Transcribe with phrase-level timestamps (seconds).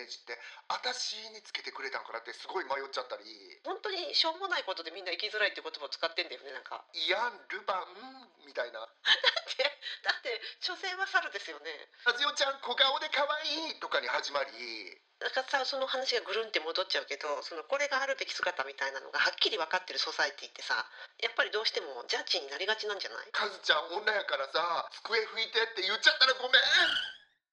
[0.00, 0.40] メージって
[0.72, 3.28] 私につけてくれたんかなってすごい迷っちゃったり。
[3.68, 6.80] 本当にしょうもないことでみんな生きづらいって言葉を使ってんだよねなんか。
[6.96, 8.80] イアン・ルバンみたいな。
[8.80, 9.60] だって
[10.00, 11.68] だって所詮は猿ですよね
[12.08, 14.96] 「和代ちゃん小顔で可愛いとかに始まり。
[15.20, 20.88] だからさその話がぐるんって戻っちゃうけどそのこれがあるべき姿みたいなのがはっきり分かってるソサエティってさ
[21.20, 26.62] やっぱりどうしてもジャッジになりがちなんじゃない「カズちゃん女やからさ机拭いて」って言っちゃったらごめん。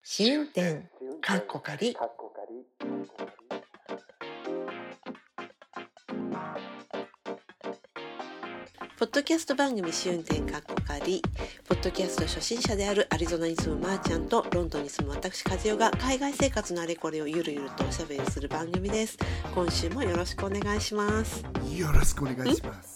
[0.10, 0.88] 試運転
[1.20, 2.37] かっこかりかっこかり
[8.98, 11.22] ポッドキャスト番組試運転かっこかり
[11.70, 19.20] ポッドキャスト初心者であるアリゾナに住むまーちゃんとロンドンに住む私和代が海外生活のあれこれをゆるゆるとおしゃべりする番組です。
[19.54, 21.44] 今週もよろしくお願いします。
[21.76, 22.96] よろしくお願いします。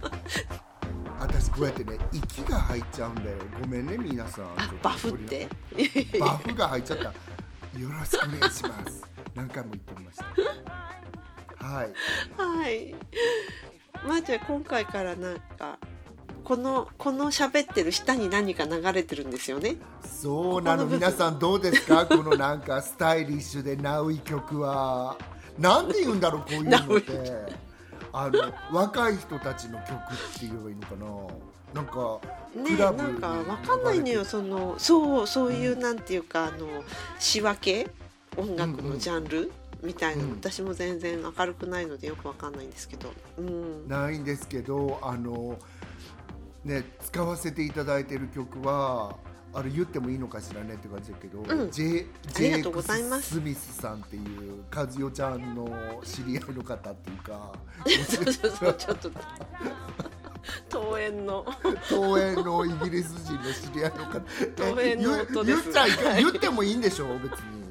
[1.20, 4.44] 私こうやってね息が入っちゃうんだよごめんね皆さん。
[4.56, 5.46] あバフって。
[6.18, 7.04] バフが入っちゃった。
[7.04, 7.12] よ
[7.90, 9.04] ろしくお願いします。
[9.34, 10.24] 何回も言ってみました。
[11.66, 11.92] はい。
[12.38, 12.94] はい
[14.06, 15.78] まーちゃん今回からなんか
[16.44, 19.76] このこの喋ってる下に何か流れてるんですよね。
[20.04, 22.06] そうなの皆さんどうですか？
[22.06, 25.16] このなんかスタイリッシュでナウイ曲は。
[25.58, 27.56] なんて言うんだろうこういうのって。
[28.12, 28.40] あの
[28.72, 29.96] 若い人たちの曲って
[30.42, 30.94] 言えばいいのか
[31.74, 31.82] な？
[31.82, 32.20] なんか
[32.54, 36.66] ねなんかわかんないのよそのそうそういうなんていうかあの
[37.18, 37.90] 仕分け？
[38.38, 39.50] 音楽のジャンル、
[39.82, 40.34] みたいなの、うん。
[40.36, 45.58] 私も全然明るくないのでよくわかんないんですけど、うん、ないんですけどあの
[46.64, 49.16] ね使わせていただいてる曲は
[49.54, 51.70] あれ言ってもいいのかしらねって感じだけど、うん。
[51.70, 53.28] ジェありがとうございます。
[53.28, 57.52] ス・スミスさんっていう和代ちゃんの知り合いの方っていうか。
[57.86, 59.10] そうそうそうちょっと
[60.74, 61.46] 桃園の。
[61.88, 64.20] 東映のイギリス人の知り合いの方。
[64.56, 65.72] 東映の夫です。
[65.72, 67.06] 言言っ言ってもいいんでしょ？
[67.18, 67.65] 別に。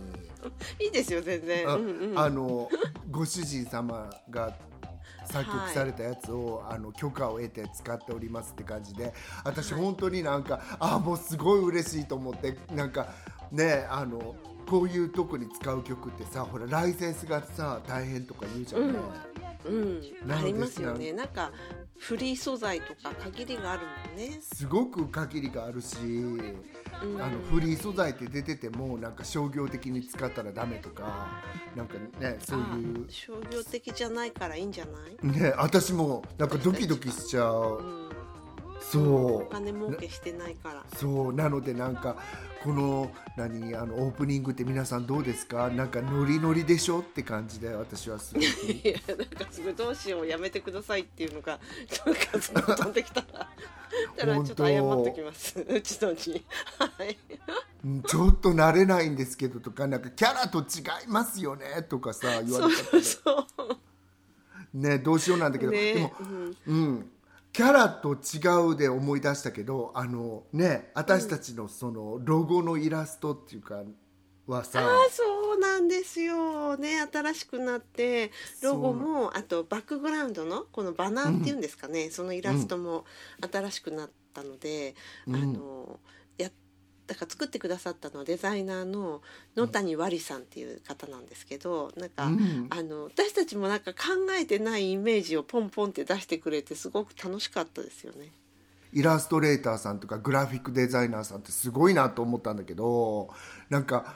[0.79, 2.69] いいですよ全然、あ,、うんうん、あの
[3.09, 4.55] ご主人様が
[5.25, 9.13] 作曲されたやつを、あの許可を得て使っておりますって感じで
[9.43, 13.07] 私本当になんかあもうすごい嬉しいと思ってなんか
[13.51, 14.35] ねあの
[14.67, 18.99] こういうとこに使う曲ってさほらライセンスがさ大変とか言うじゃんね、
[19.65, 21.13] うん、なのでありますよね。
[21.13, 21.51] なんか
[21.97, 31.41] フリー素材とか限りがあるもんね、すごく限りがあるし、うん、あのフリー素材って出ててもなんか商業的に使ったらダメとか
[31.75, 32.65] なんかねそういう。
[33.07, 37.79] あ商業的じゃないからいいんじゃない、ね私もなんかドキドキしちゃう。
[37.79, 38.09] うん、
[38.81, 39.43] そう。
[39.43, 40.83] お金儲けしてないから。
[40.95, 41.33] そう。
[41.33, 42.17] なのでなんか
[42.65, 45.69] この何あのオープニングって皆さんどうですか？
[45.69, 47.01] なんかノリノリでしょ？
[47.01, 48.43] って感じで私はすごく。
[48.65, 51.59] いやなんかすごいどうしようやめてくださいっていうのが
[52.07, 53.21] なんか飛んできた。
[53.21, 53.27] ら
[54.17, 55.59] たらちょっと謝っときます。
[55.59, 56.43] うちのに
[56.79, 57.17] はい。
[57.85, 63.47] うんちょっと慣れないんですけどとかなんかキャラと違いますよねとかさ言われたそうそ
[64.73, 64.77] う。
[64.77, 66.55] ねどうしようなんだけど、ねでもうん。
[66.65, 67.11] うん
[67.55, 73.81] キャラと違うで思い出したけどあのね私たちのそのロゴのイラストっていうか
[74.45, 76.75] はさ、ああそうなんですよ。
[76.75, 83.05] ね新しくなってロゴもあとバックグラウンドのこのバナーっていうんですかね、そのイラストも
[83.49, 84.93] 新しくなったので、
[85.25, 85.35] うん。
[85.35, 86.24] あのや
[87.07, 89.21] だから作ってくださったのはデザイナーの
[89.55, 93.99] 野谷わりさんっていう方なんですけどなんか、うんあの私たちもなんか考
[94.39, 98.31] えてないイメージをポンポンって出してくれてすごく楽しかったですよね。
[98.91, 103.29] イラストレーターさんとかグラフィックデザイナーさんってすごいなと思ったんだけど
[103.69, 104.15] なんか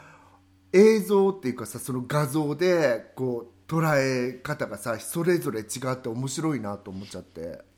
[0.71, 7.68] 映像っていうかさその画像でこう捉え方がさそれぞれ違って面白いなと思っちゃって。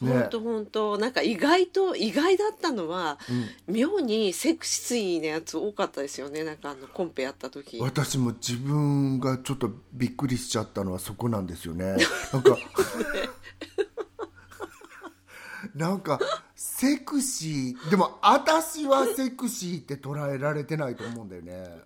[0.00, 0.98] 本当本当。
[0.98, 3.18] なんか意外と意外だったのは、
[3.66, 6.44] 妙にセクシーなやつ多かったですよね。
[6.44, 7.78] なんかあのコンペやった時。
[7.80, 11.96] 私も自分がちょっとびっくりしちゃったのはそこなんですよね。
[12.32, 12.58] なんか。
[15.74, 16.18] なんか
[16.54, 17.90] セクシー。
[17.90, 21.80] でも私はセクシーって捉えられてないと思うんだよね。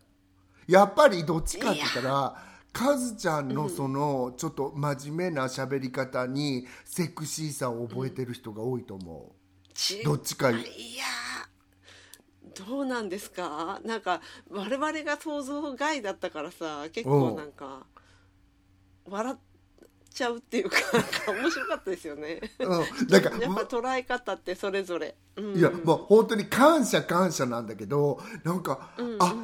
[0.67, 10.55] やっぱりどっちかって言ったらカズちゃんのそのちょっと真面目な喋り方にセクシーさを覚えてる人が多いと思う、ちどっちかい。
[10.57, 10.61] や
[12.55, 13.81] どうなんですか。
[13.83, 14.21] なんか
[14.51, 17.87] 我々が想像外だったからさ結構なんか
[19.09, 19.37] 笑っ
[20.11, 20.77] ちゃうっていうか
[21.29, 22.41] 面白かったですよね。
[22.59, 25.57] うん、なんか やっぱ捉え方ってそれぞれ、うん。
[25.57, 29.17] いやもう本当に感謝感謝なんだけどなんか、うん。
[29.19, 29.35] あ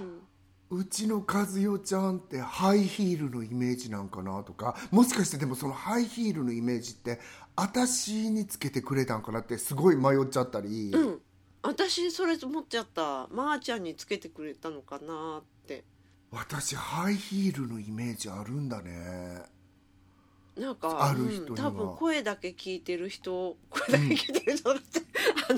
[0.74, 7.20] うちの和代ちゃんってハイヒールのイメージなんかなとかもしかしてでもそのハイヒールのイメージって
[7.54, 11.20] 私につけてくれたんかなってすごい迷っちゃったり、うん。
[11.62, 13.28] 私それ思っちゃった。
[13.28, 15.84] まー、ちゃんにつけてくれたのかなって。
[16.30, 19.42] 私ハイヒールのイメージあるんだね。
[20.56, 21.46] なんかある人には。
[21.48, 24.80] うん、多分声だけ聞いてる人声だけ聞いてる人って、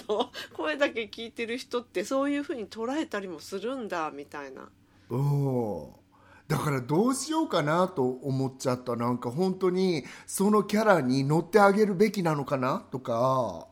[0.08, 4.69] あの声だけ聞いてる人ってそういうふうに捉えたりもするんだみたいな
[5.10, 5.86] うん。
[6.46, 8.96] だからどうしようかなと思っちゃった。
[8.96, 13.66] なんか本当にそのキャラに乗ってあげるべきなのかなとか。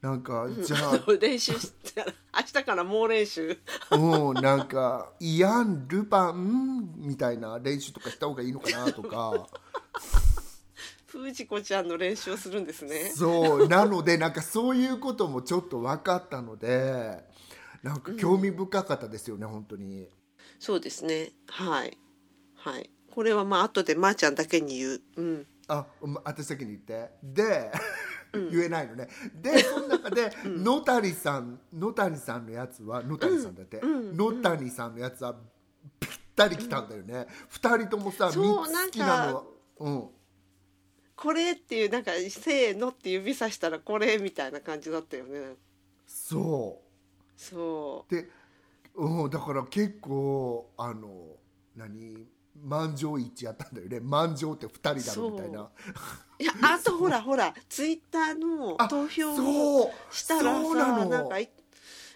[0.00, 1.12] なんかじゃあ。
[1.20, 3.56] 練習したら明日から猛練習
[3.92, 9.46] うん、なんかイアン・ルパンみたいな練習とかした方がいいのかなとか。
[11.06, 13.12] 藤子ちゃんの練習をするんですね。
[13.14, 13.68] そう。
[13.68, 17.22] なのでなんかそういうこともちょっと分かったので
[17.82, 20.08] なんか興味深かったですよね、本当に
[20.62, 21.32] そうですね。
[21.48, 21.98] はい。
[22.54, 22.88] はい。
[23.10, 25.02] これはまあ後でまーちゃんだけに言う。
[25.16, 25.46] うん。
[25.66, 27.10] あま私だけに言って。
[27.20, 27.72] で、
[28.32, 29.08] 言えないのね。
[29.34, 35.34] でその中で 野谷さん野谷さんのやつは野谷さんだって、野谷さんのやつは
[35.98, 39.44] ぴったりきたんだよね、二人ともさそう3つ好きなのは。
[39.80, 40.08] うん。
[41.16, 45.56] これっていうなんかせーのって指さしたらこれみたいな感じだったよね。
[46.06, 46.92] そう。
[47.36, 48.30] そで、
[48.94, 51.36] うん、だから結構あの
[51.76, 52.26] 何
[52.62, 54.00] 満場一致やったんだよね。
[54.00, 55.62] 満場って2人だろみたいな。
[55.62, 55.70] う。
[56.38, 61.06] いやあとほらほらツイッターのあ投票をしたらさの。
[61.06, 61.50] なんかい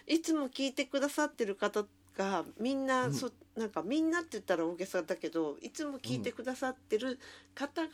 [0.05, 1.85] いつも聞いてくださってる方
[2.17, 7.19] がみんな、そなんかみんなって言ったら大げさだけどいつも聞いてくださってる
[7.53, 7.89] 方が、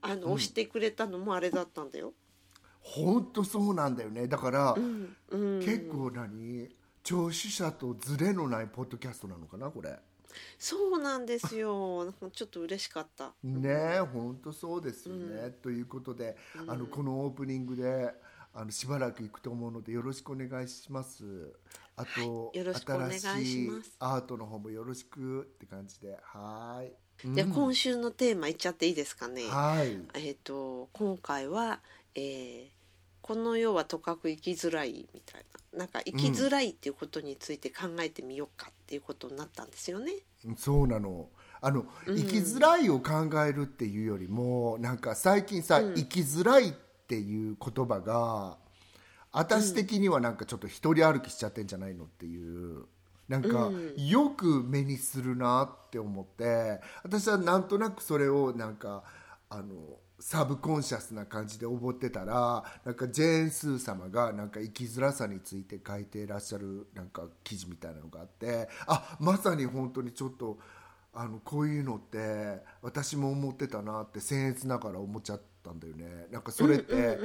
[0.00, 2.14] あの押してくれたのもあれだったんだよ。
[2.80, 4.26] 本当そうなんだよね。
[4.26, 9.98] だから、うんうん、結構何聴取者とズレのないポッドキャストなのかなこれ。
[10.58, 12.12] そうなんですよ。
[12.32, 13.34] ちょっと嬉しかった。
[13.42, 18.14] ね本当そうですよね、ということで、あのこのオープニングで
[18.54, 21.54] あのしばらく行くと思うのでよろしくお願いします。
[21.96, 23.38] あと、よろしくお願いします。
[23.38, 26.18] 新しいアートの方もよろしくって感じで。
[26.22, 26.92] はーい
[27.34, 29.46] で今週のテーマいっちゃっていいですかね。
[29.46, 30.00] はい。
[30.14, 31.80] えっ、と今回は、
[32.14, 32.82] えー
[33.22, 40.12] この世はとかく生きづらいみたいななんか生きづらいっていうことについて考えてみようかっていうことになったんですよね。
[40.56, 41.28] そうなの。
[41.60, 48.58] あの、生きづらいを考えるっていうよりもなんか最近さ、生きづらいっていう言葉が
[49.32, 52.84] 私的にはなんかちょっと一人歩きしちゃってんじゃないのっていう
[53.28, 59.04] なんかよく目にするなって思って私はなんとなくそれをなんか
[59.48, 70.58] あのサブコンシャスな感じで覚ってたらなんかジェーン・スー様がなんか生きづらさについて書いていらっしゃるなんか記事みたいなのがあってあまさに本当にちょっと
[71.12, 76.28] あのこういうのって私も思ってたなって僭越ながら思っちゃったんだよね。
[76.30, 77.18] なんかそれって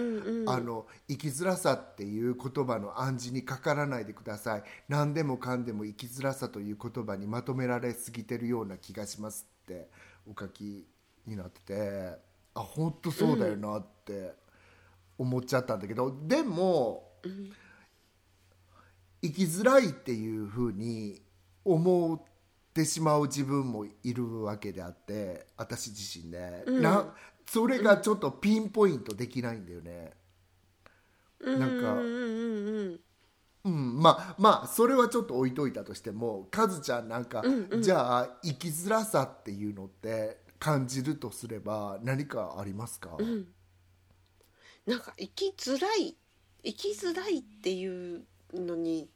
[0.47, 4.63] あの生きづらさっていう言葉の暗示にかからないでください。
[4.89, 9.87] 何でもかんでも生きづらさという言葉にまとめられすぎてるような気がしますって
[10.25, 10.87] お書き
[11.27, 12.26] になってて
[12.57, 14.33] あ本当そうだよなって
[15.17, 17.11] 思っちゃったんだけど、でも、
[19.21, 21.21] 生きづらいっていうふうに
[21.65, 22.21] 思っ
[22.73, 27.13] てしまう自分もいるわけであって私自身で、な
[27.45, 30.13] それがちょっとピンポイントできないんだよね。
[31.39, 31.65] なんか。
[31.65, 32.99] うんうんうん
[33.65, 37.43] うん、まあまあそれはちょっと置いといたとしてもカズちゃんなんか、
[37.81, 43.17] じゃあ生きづらさっていうのって感じるとすれば何かありますか、
[44.85, 46.15] なんか生きづらい
[46.63, 48.23] 生きづらいっていう
[48.53, 49.07] のに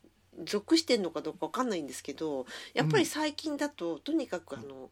[0.46, 4.90] 属してんのかどうかわかんないんですけどやっぱり最近だと、とにかくあの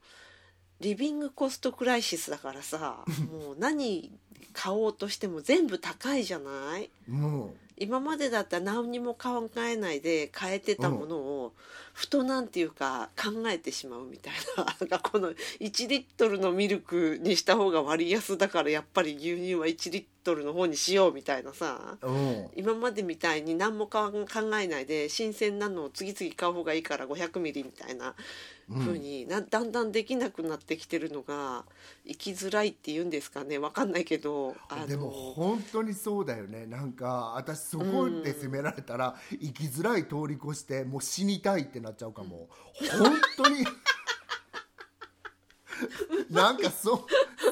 [0.79, 4.11] リビングコストクライシスだからさもう何
[4.53, 6.89] 買おうとしても全部高いじゃない？
[7.07, 11.53] も今までだったら何にも考えないで買えてたものを、
[11.99, 14.63] ふとなんていうか考えてしまうみたいな。
[14.79, 24.25] なんかこの1リットルのミルクにした方が割安だからやっぱり牛乳は1リットルの方にしようみたいなさう、うん、今までみたいに何もか考
[24.61, 28.13] えないで新鮮なのを次々買う方がいいから500ミリみたいな
[28.71, 31.65] 風になだんだんできなくなってきてるのが
[32.07, 33.57] 生きづらいっていうんですかね。
[33.57, 36.67] わかんないけどあのでも本当にそうだよね。
[36.67, 42.47] なんか私そこで責められたら、生きづらい通り越してもう死にたいってなっちゃうかも、
[42.99, 43.65] 本当に。
[46.29, 47.07] なんかそ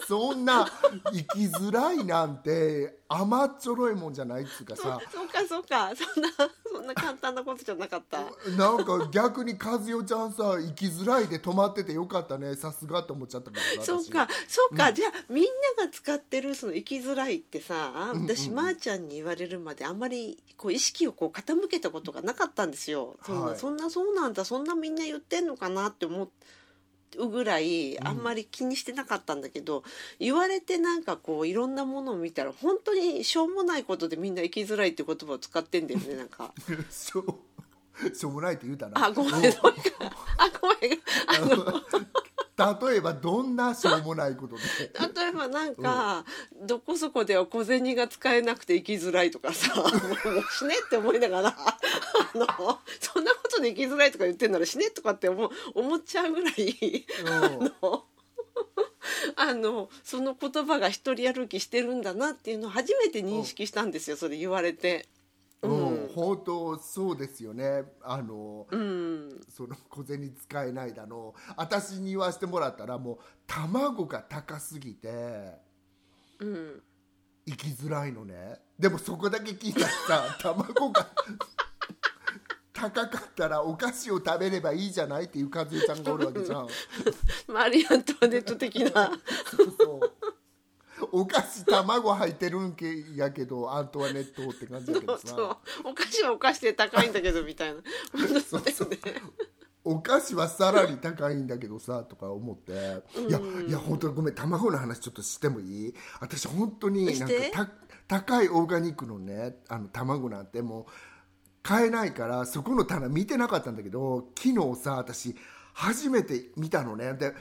[0.08, 0.66] そんな
[1.12, 5.00] 生きづらいなんて甘っちょろいもんじゃないっつうかさ。
[5.12, 5.92] そうかそうか。
[5.96, 6.30] そんな
[6.72, 8.22] そんな簡単なことじゃなかった。
[8.52, 12.56] なんか逆に和代ちゃんさ生きづらいで止まっててよかったね。
[12.56, 15.44] さすがって思っちゃったけど私そうかそうか、じゃあみん
[15.78, 23.18] なが使ってるその生きづらいってさ私、まー、ちゃんに言われるまであんまりこう意識をこう傾けたことがなかったんですよ。
[23.26, 23.58] そんな、はい。
[23.58, 26.30] そんなそうなんだそんなみんな言ってんのかなって思
[27.18, 29.84] うぐらいあんまり気にしてなかったんだけど、
[30.20, 36.54] 言われてなんかこういろんなものを見たら本当にしょうもないことでみんな生きづらいって言葉を使ってんだよね なんか。
[36.90, 38.16] しょう。
[38.16, 39.06] しょうもないって言うたな。
[39.06, 39.34] あごめん。
[39.34, 41.00] あごめん。
[41.28, 41.82] あの
[42.58, 44.62] 例えばどんなしょうもないことで。
[45.20, 46.26] 例えばなんか、
[46.64, 49.90] どこそこでは小銭が使えなくて生きづらいとかさもう
[50.58, 51.78] 死ねって思いながらあ
[52.34, 52.48] の
[53.00, 57.50] そんなことで生きづらいとか言ってんなら死ねとかって思う思っちゃうぐらいあ
[57.82, 58.04] の
[59.36, 65.06] あのその言葉が一人歩きしてるんだなっていうのを初めて認識したんですよそれ言われて。
[65.64, 67.84] うん、うん、本当そうですよね。
[68.02, 71.36] あの、うん、その小銭使えないだの。
[71.56, 75.68] 私に言わせてもらったらもう卵が高すぎて
[76.40, 76.82] うん、
[77.46, 78.60] 生きづらいのね。
[78.80, 81.08] でもそこだけ聞いたらさ 卵が
[82.74, 86.68] 高かったらお菓子を食べればいいじゃないっていう和代ちゃんがおるわけじゃん。
[87.48, 89.12] マリアントワネット的な。
[89.56, 90.17] そうそう
[91.12, 95.28] お菓子卵入ってるんけやけどアントワネットって感じだけどさ。
[95.28, 97.82] そうお菓子はお菓子で高いんだけどみたいな。
[98.42, 98.98] そうですね
[99.84, 105.94] お菓子はさらに高いんだけどさとか思って、いやいや本当にごめん卵の話ちょっとしてもいい？
[106.20, 107.72] 私本当になんか
[108.06, 110.86] 高いオーガニックのねあの卵なんてもう
[111.64, 115.36] 買えないからそこの棚見てなかったんだけど昨日さ私
[115.74, 117.14] 初めて見たのね。
[117.14, 117.34] で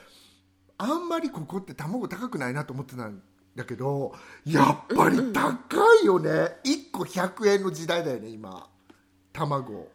[0.78, 3.22] あんまりここって卵高くないなと思ってたん
[3.56, 6.30] だけどやっぱり高いよね。
[6.64, 8.68] 1個100円の時代だよね今。
[9.32, 9.88] 卵。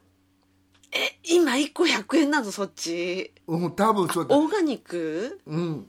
[0.91, 3.32] え今1個100円なのそっち。
[3.48, 4.36] うん多分そうだ。
[4.36, 5.39] オーガニック？
[5.46, 5.88] うん。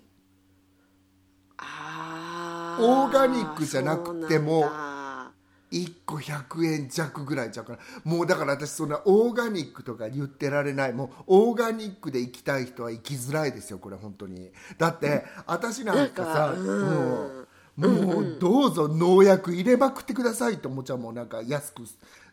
[1.57, 4.79] あオーガニックじゃなくてもそうなん
[5.27, 5.33] だ。
[5.73, 7.79] 1個100円弱ぐらいちゃうから。
[8.05, 10.93] もうだから私そんなオーガニックとか言ってられない。
[10.93, 14.51] もうオーガニックで行きたい人は行きづらいですよこれ本当に。
[14.77, 16.91] だって私なんかさうん。
[16.91, 21.15] もうもうどうぞ農薬入れまくってくださいって思っちゃうもん。
[21.15, 21.83] なんか安く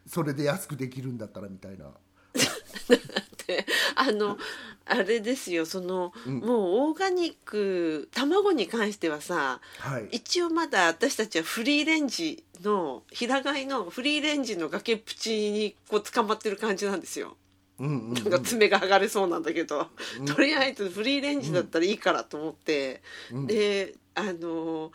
[0.05, 1.85] それで安くできるんだったらみたいな。
[3.95, 4.37] あの
[4.85, 5.65] あれですよ。
[5.65, 10.07] その、もうオーガニック卵に関してはさはい。
[10.11, 17.37] 一応まだ私たちはフリーレンジの平飼いのフリーレンジの崖っぷちにこう捕まってる感じなんですよ。
[17.79, 19.87] うんうんなんか爪が剥がれそうなんだけど、
[20.25, 24.91] とりあえずフリーレンジだったらいいからと思って、であの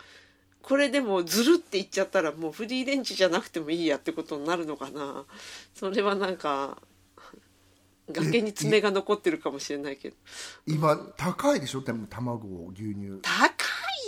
[0.67, 5.27] これでもずるって言っちゃったらもうフリーレンジじゃなくてもいいやってことになるのかな。
[5.75, 6.79] それはなんか
[8.11, 10.17] 崖に爪が残ってるかもしれないけど。
[10.67, 11.83] 今高いでしょ？
[11.83, 13.19] でも卵牛乳。
[13.21, 13.53] 高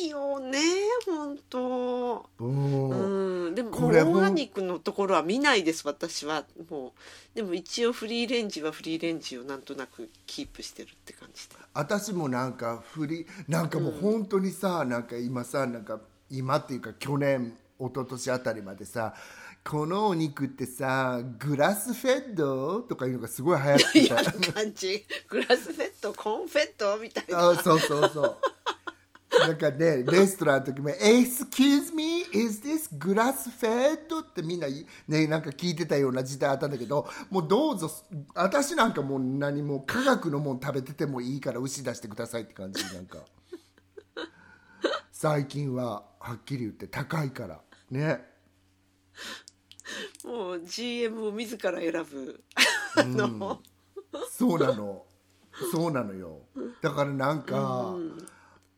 [0.03, 0.59] いよね
[1.05, 2.27] 本当。
[2.39, 3.47] うん。
[3.49, 3.55] うん。
[3.55, 6.45] でもオーガニックのところは見ないです私は。
[6.71, 6.95] も
[7.35, 7.37] う。
[7.37, 11.57] でも一応フリーレンジはフリーレンジをなんとなくキープしてるって感じで。
[11.75, 19.15] 私もなんかフリなんかもう本当にさ、なんか今さなんか今っていうか去年一昨年あたりまでさ
[19.69, 24.53] このお肉ってさグラスフェッドとかいうのがすごい流行ってた。
[24.53, 25.05] 感じ。
[25.29, 27.51] グラスフェットコーンフェットみたいな。
[27.51, 28.37] あそうそうそう
[29.41, 34.69] なんかねレストランの時も「Excuse me is this grass fed?」ってみんな
[35.09, 37.91] ねなんか聞いてたような時代あったんだけどもうどうぞ
[38.35, 43.19] 私なんかもう何も科学のもん食べててもいいから牛出してくださいって感じなんか。
[45.19, 47.61] 最近ははっきり言って高いから。
[47.89, 48.21] ね。
[50.25, 52.43] もう GM を自ら選ぶ。
[52.97, 53.63] あの、
[54.29, 55.05] そうなの。
[55.71, 56.41] そうなのよ。
[56.83, 57.95] だからなんか、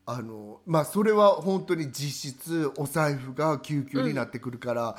[0.05, 4.97] あのまあそれは本当に実質お財布が救急になってくるから、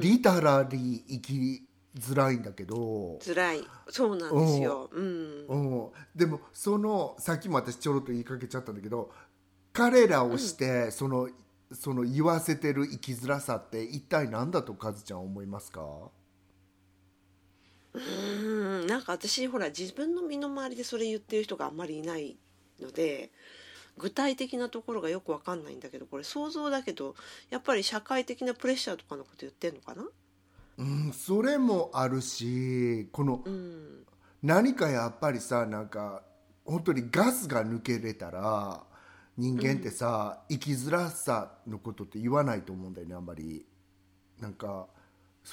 [0.00, 1.62] リタラリー生き
[1.96, 3.64] づらいんだけど、辛い。
[3.88, 4.90] そうなんですよ。
[4.92, 5.46] うん。
[5.46, 9.12] うん、でもそのさっきも私ちょろっと言いかけちゃったんだけど
[9.72, 11.28] 彼らをして、その
[11.72, 15.82] その言わせてる生きづらさって一体何だとカズちゃん思いますか？
[17.94, 22.36] うんなんか私ほら自分の身の回りでそれ言ってる人があんまりいない
[22.80, 23.30] ので
[23.96, 27.16] 具体的なところがよくわかんないんだけどこれ想像だけど
[27.50, 30.04] やっぱり社会的なプレッシャーとかのこと言ってんのかな？
[30.78, 34.04] うん、それもあるしこのうん。
[34.42, 36.22] 何かやっぱりさなんか
[36.64, 38.84] 本当にガスが抜けれたら
[39.38, 43.64] 人間ってさ、生きづらさのことって言わないと思うんだよねあんまり。
[44.40, 44.86] なんか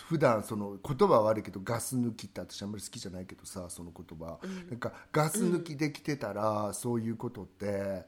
[0.08, 4.40] 普段その言葉は悪いけどガス抜きって私あんまり好きじゃないけどさその言葉、
[4.70, 8.04] なんかガス抜きできてたら、そういうことって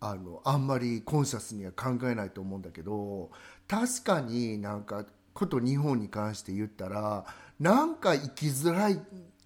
[0.00, 3.30] あのあんまりコンシャスには考えないと思うんだけど
[3.68, 7.24] 確かになんかこと日本に関して言ったら
[7.58, 9.00] なんか生きづらい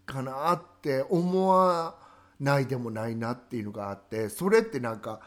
[0.04, 1.96] かなって思わ
[2.40, 5.20] ないでもないなっていうのがあってそれってなんか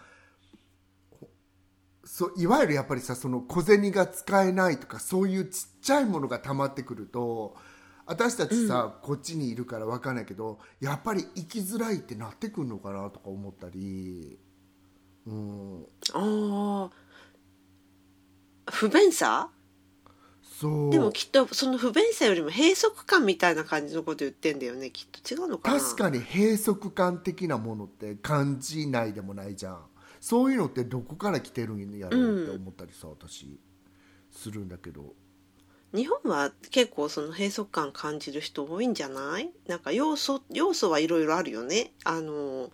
[2.14, 7.56] そういわゆるやっぱりさその小銭が使えないとかそういうちっちゃいものが溜まってくると
[8.06, 14.38] 私たちさ、こっちにいるから分かんないけどやっぱり生きづらいってなってくるのかなとか思ったり、
[15.26, 16.90] うん、ああ
[18.70, 19.50] 不便さ？
[20.60, 20.92] そう。
[20.92, 25.34] でもきっとその不便さよりも閉塞感みたいな感じのこと言ってんだよねきっと。
[25.34, 25.80] 違うのかな？
[25.80, 29.80] 確かに閉塞感的なものって感じないでもないじゃん
[30.22, 33.60] そういうのってどこから来てるんやろうって思ったりさ、私。
[34.32, 35.14] するんだけど。
[35.94, 39.52] 日本は結構その閉塞感感じる人多いんじゃない？
[39.68, 41.92] なんか要素要素はいろいろあるよね。
[42.06, 42.72] あの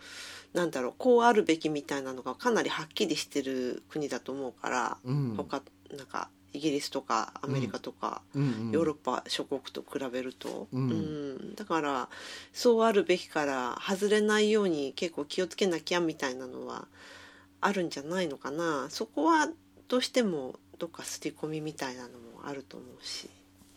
[0.54, 5.34] なんだろうこうあるべきみたいなのがかなりはっきりしてる国だと思うから、うん。
[5.36, 5.64] 他
[5.98, 8.72] なんかイギリスとかアメリカとか、うんうん。
[8.72, 10.90] ヨーロッパ諸国と比べると、うん。
[10.90, 11.56] うん。
[11.56, 12.10] だから
[12.54, 16.88] そうあるべきから外れないように結構気をつけなきゃみたいなのは
[17.62, 18.88] あるんじゃないのかな。
[18.90, 19.50] そこは
[19.88, 23.30] どうしてもどっか刷り込みみたいなのもあると思うし。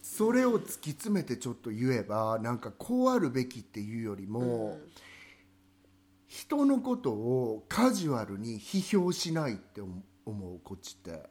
[0.03, 4.79] それを突き詰めてちょっと言えばなんかこうあるべきっていうよりも、
[6.27, 11.29] 人のことをカジュアルに批評しないって思思うこっちって。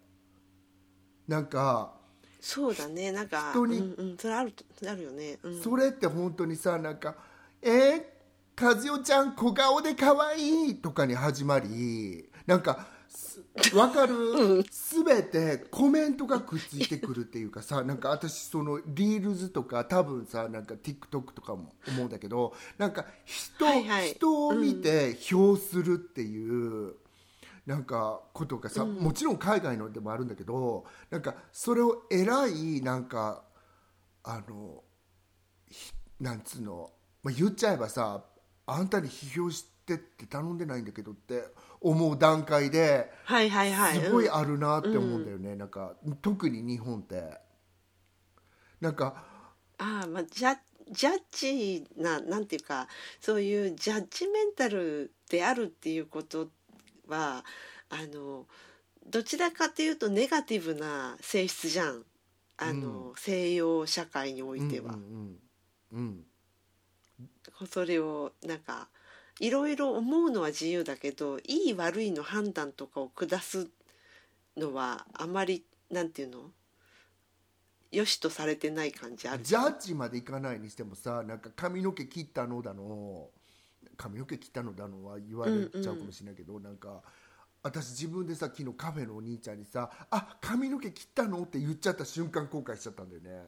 [1.27, 1.93] なんか
[2.39, 3.11] そうだね。
[3.11, 7.15] なんか人にうんうん、それあるとあるよね、うん、それって本当にさなんか
[7.61, 13.43] 「えー、和代ちゃん小顔で可愛いとかに始まりなんかす
[13.75, 24.09] わかる、すべてコメントがくっついてくるっていうかさなんか私そのリールズとか多分さなんか TikTok とかも思うんだけどなんか人,、はいはい。
[24.13, 26.95] 人を見て評するっていう。
[27.67, 33.43] なんかことがさ、もちろん海外のでもあるんだけどなんかそれを偉いなんか
[34.23, 34.83] あの
[35.69, 36.89] ひなんつうの、
[37.21, 38.23] まあ、言っちゃえばさ
[38.65, 41.43] あんたに批評してって頼んでないんだけどって
[41.81, 43.99] 思う段階ではいはいはい。
[43.99, 47.37] すごいうんあるなって思うんだよね、なんか特に日本って。
[48.81, 49.23] なんか
[49.77, 50.57] ああまあジャ
[50.89, 52.87] ジャッジななんていうか
[53.19, 56.49] そういうジャッジメンタルであるっていうこと
[57.07, 57.43] は
[57.89, 58.45] あの
[59.05, 62.05] どちらかというとネガティブな性質じゃん。
[62.61, 65.39] あの、西洋社会においては、うん
[65.93, 66.25] うん。
[67.61, 67.67] うん。
[67.71, 68.89] それをなんか
[69.39, 73.69] いろいろ思うのは自由だけどいい悪いの判断とかを下す
[74.57, 76.51] のはあまりなんていうの？
[77.91, 79.43] 良しとされてない感じある。
[79.43, 83.29] ジャッジまでいかないにしてもさなんか髪の毛切ったのだの
[83.97, 87.01] 髪の毛切ったのだのは言われちゃうかもしれないけど、なんか
[87.63, 93.47] 私自分でさ昨日カフェのお兄ちゃんにさ「あ髪の毛切ったの?」って言っちゃった瞬間後悔しちゃったんだよね。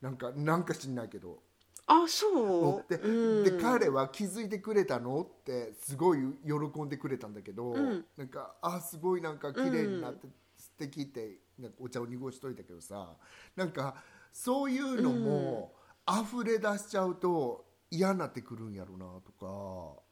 [0.00, 1.42] なんかなんか知んないけど
[1.88, 2.92] あそう？
[2.92, 3.44] で,、うん。
[3.44, 5.22] で彼は気づいてくれたの？
[5.22, 8.04] ってすごい喜んでくれたんだけど、うん。
[8.16, 10.26] なんかあすごいなんか綺麗になって
[10.58, 13.16] 素敵ってなんかお茶を濁しといたけどさ
[13.54, 13.94] なんか
[14.32, 15.74] そういうのも
[16.08, 20.02] 溢れ出しちゃうと嫌になってくるんやろうなとか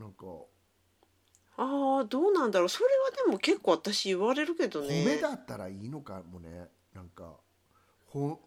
[0.00, 0.24] なんか。
[1.58, 2.68] ああどうなんだろう。
[2.68, 6.68] それはでも結構私言われるけど褒ねめだったらいいのかもね。
[6.94, 7.34] なんか
[8.06, 8.40] ほ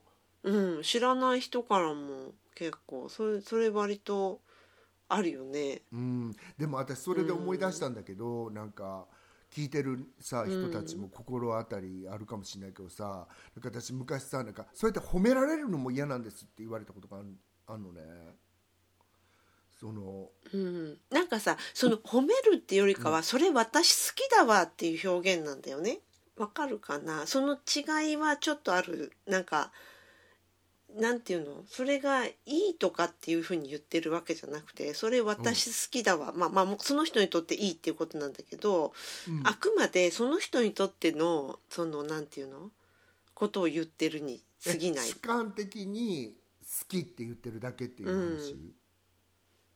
[0.43, 4.41] うん、知らない人からも結構それそれ割と
[5.07, 5.81] あるよね。
[5.91, 9.05] うん、でも私それで思い出したんだけど、なんか
[9.51, 17.27] 聞いてるさ人たちも心当たりあるかもしれないけどさ、なんか私昔さなんかそうやって褒められるのも嫌なんですって言われたことがある
[17.67, 18.01] あんのね。
[19.79, 25.99] そのうん、なんかさその褒めるってよりかは、それ私好きだわっていう表現なんだよね。
[26.37, 27.25] わかるかな？
[27.27, 29.13] その違いはちょっとある。
[29.25, 29.71] なんか
[30.97, 31.63] なんていうの？
[31.67, 38.93] それがいいとかっていうふうに言ってるわけじゃなくてそれ私好きだわ、まあまあもうその人にとっていいっていうことなんだけど、
[39.27, 39.41] うん。
[39.45, 42.71] あくまでその人にとってのそのなんていうの？
[43.35, 45.07] ことを言ってるに過ぎない。
[45.07, 48.55] 主観的に好きって言ってるだけっていう話、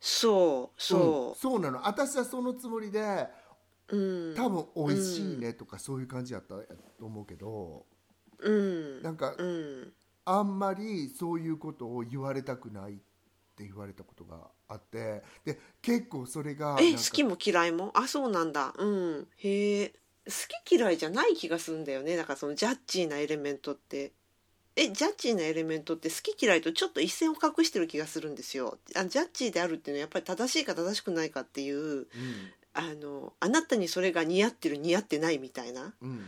[0.02, 1.32] そうそう。
[1.32, 1.36] ん。
[1.36, 1.88] そうなの。
[1.88, 3.28] 私はそのつもりで
[3.88, 4.36] ううん。
[4.36, 7.86] 多分美味しいねとかそういう感じやったと思うけど、
[8.40, 9.02] うん。
[9.02, 9.94] なんかうん
[10.26, 12.96] あんまりそういうことを言われたくないっ
[13.56, 17.92] て言われたことがあってで結構それがえ好きも嫌いも？
[17.94, 18.74] あそうなんだ。
[18.78, 19.28] うん。
[19.38, 19.94] へえ。
[20.26, 20.32] 好
[20.68, 22.16] き嫌いじゃない気がするんだよね。
[22.16, 24.14] だからそのジャッジーなエレメントって。
[24.76, 28.80] えジャッジーなエレメントって好き嫌いとちょっと一線を画してる気がするんですよ。
[28.96, 32.08] あジャッジーであるっていうのはやっぱり正しいか正しくないかっていう
[32.74, 35.94] あのあなたにそれが似合ってる似合ってないみたいな。
[36.02, 36.26] うんうん。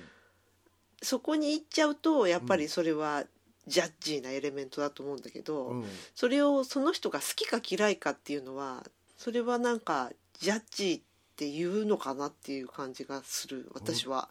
[1.01, 3.23] そこに行っちゃうとやっぱりそれは
[3.67, 5.85] ジャッジーなエレメントだと思うんだけど、うん。
[6.13, 8.83] それをその人が好きか嫌いかっていうのは
[9.17, 14.29] それはなんかジャッジっていうのかなっていう感じがする私は。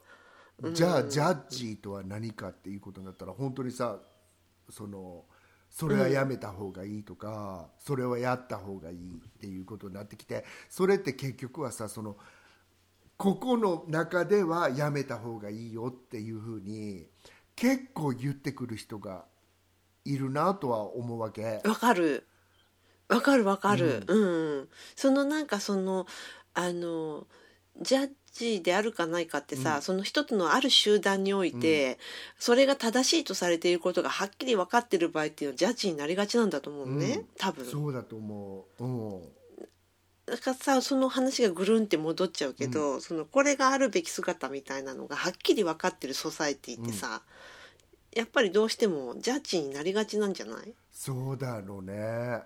[0.73, 3.99] じゃあジャッジとは何かっていうことになったら本当にさ
[4.71, 5.25] その
[5.69, 12.17] それはやめた方がいいとか、それはやった方がいいっていうことになってきてそれって結局はさその
[13.17, 17.07] ここの中ではやめた方がいいよっていうふうに
[17.57, 19.25] 結構言ってくる人が
[20.05, 21.61] いるなとは思うわけ。
[21.65, 22.27] わかる。
[23.09, 26.07] わかるわかる、うん、うん、そのなんかその
[26.55, 27.27] あの
[27.81, 29.83] ジャッジであるかないかってさ、うん。
[29.83, 31.99] その一つのある集団において、
[32.39, 37.27] それが正しいとされていることがはっきり分かってる場合っていうのはジャッジになりがちなんだと思うね、うん。
[37.37, 37.65] 多分。
[37.67, 38.85] そうだと思う。
[38.85, 39.23] うん。
[40.27, 47.23] だからさその話がぐるんって戻っちゃうけど、そのこれがあるべき姿みたいなのがはっきり分かってるソサエティってさ、
[48.15, 50.75] やっぱりどうしてもジャッジになりがちなんじゃない？
[50.91, 52.43] そうだろうね。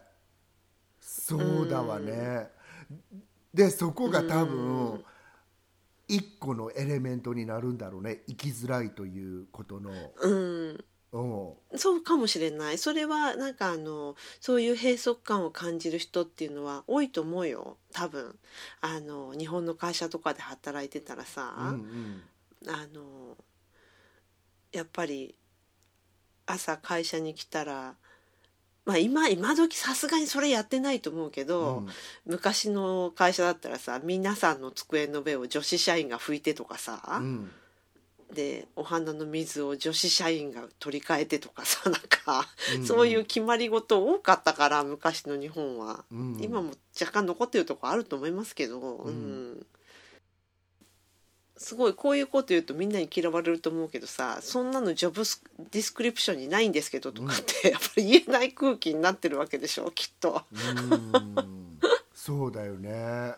[1.00, 2.48] そうだわね、
[3.54, 5.04] でそこが多分
[6.07, 8.22] 一個のエレメントになるんだろうね。
[8.28, 10.85] 生きづらいということの、うん。
[11.11, 11.20] う
[11.74, 12.78] ん、そうかもしれない。
[12.78, 17.78] それはなんかあのそういう閉塞感を感じる人っていうのは多いと思うよ。
[17.92, 18.38] 多分。
[18.83, 22.22] あの日本の会社とかで働いてたらさ、うんうん。
[22.68, 23.37] あの
[24.72, 25.35] やっぱり
[26.49, 27.95] 朝会社に来たら
[28.89, 31.89] まあ今今時さすがにそれやってないと思うけど、うん。
[32.25, 37.51] 昔の会社だったらさ皆さんの机の上を女子社員が拭いてとかさ、うん。
[38.33, 46.39] でお花の水を女子社員が取り替えてとかさ なんか、うんそういう決まり事多かったから昔の日本は、うん。
[46.41, 49.53] 今も若干残ってるとこあると思いますけど、うん。
[49.59, 49.67] ん
[51.59, 60.42] すごいこういうこと言うとみんなに嫌われると思うけどさそんなの job description にないんですけどとかって、 やっぱり言えない空気になってるわけでしょきっと。
[60.53, 61.79] うん。
[62.14, 63.35] そうだよね。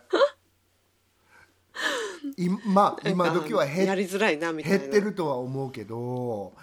[2.37, 4.77] いまあ 今時は減りづらいなみたいな。
[4.77, 6.53] 減ってるとは思うけど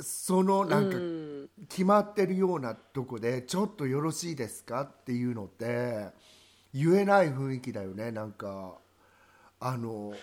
[0.00, 1.50] そのなんかうん。
[1.68, 6.06] 決まってるようなとこでちょっとよろしいですかっていうのって
[6.72, 8.12] 言えない雰囲気だよね。
[8.12, 8.78] なんか
[9.60, 10.14] あの、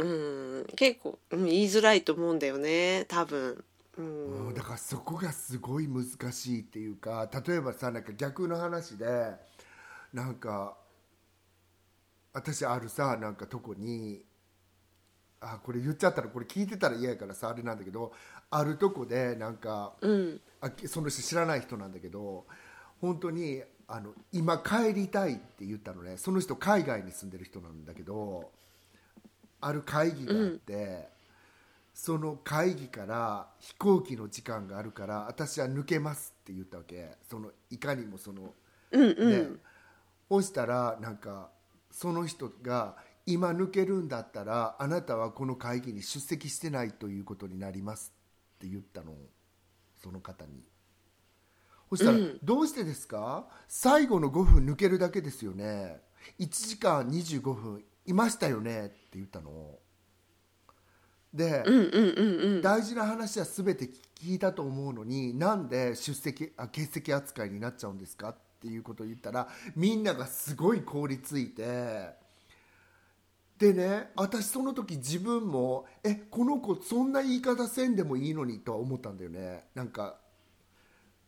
[0.00, 3.64] うん、結構、うん、言いづらいと思うんだよね多分。
[3.98, 9.32] うんうんだからそこがすごい難しいっていうか例えばさなんか逆の話で
[10.12, 10.76] なんか
[12.32, 14.22] 私あるさなんかとこに
[15.40, 18.12] あこれ言っちゃったらこれ聞いてたら嫌やからさあれなんだけど
[18.50, 22.46] あるとこでなんかうんあその人知らない人なんだけど
[23.00, 28.50] 本当にあの今帰りたいって言ったのねその人海外に住んでる人なんだけど
[29.60, 31.08] ある会議があって、
[31.92, 37.16] その会議から飛行機の時間があるから私は抜けますって言ったわけ。
[37.28, 38.54] そのいかにもその
[38.92, 39.58] うんうん、ね、
[40.28, 41.50] そしたらなんか
[41.90, 42.96] その人が
[43.26, 48.12] 今抜けるんだったらあなたはこの会議に出席してないということになります
[48.56, 49.12] って言ったの。
[50.02, 50.62] その方に。
[51.90, 52.38] そしたら、うん。
[52.42, 53.46] どうしてですか？
[53.68, 56.00] 最後の5分抜けるだけですよね。
[56.38, 58.86] 1時間25分いましたよね？
[58.86, 59.78] って言ったの。
[61.32, 62.62] で、うんうんうんうん。
[62.62, 63.88] 大事な話は全て
[64.20, 68.30] 聞いたと思うのになんで出席あ欠席扱いになっちゃうんですか？
[68.30, 72.10] っていうことを言ったらみんながすごい凍りついて
[73.58, 79.64] でね私その時自分もえこの子そんな言い方せんでもいいのにとは思ったんだよね。
[79.74, 80.16] なんか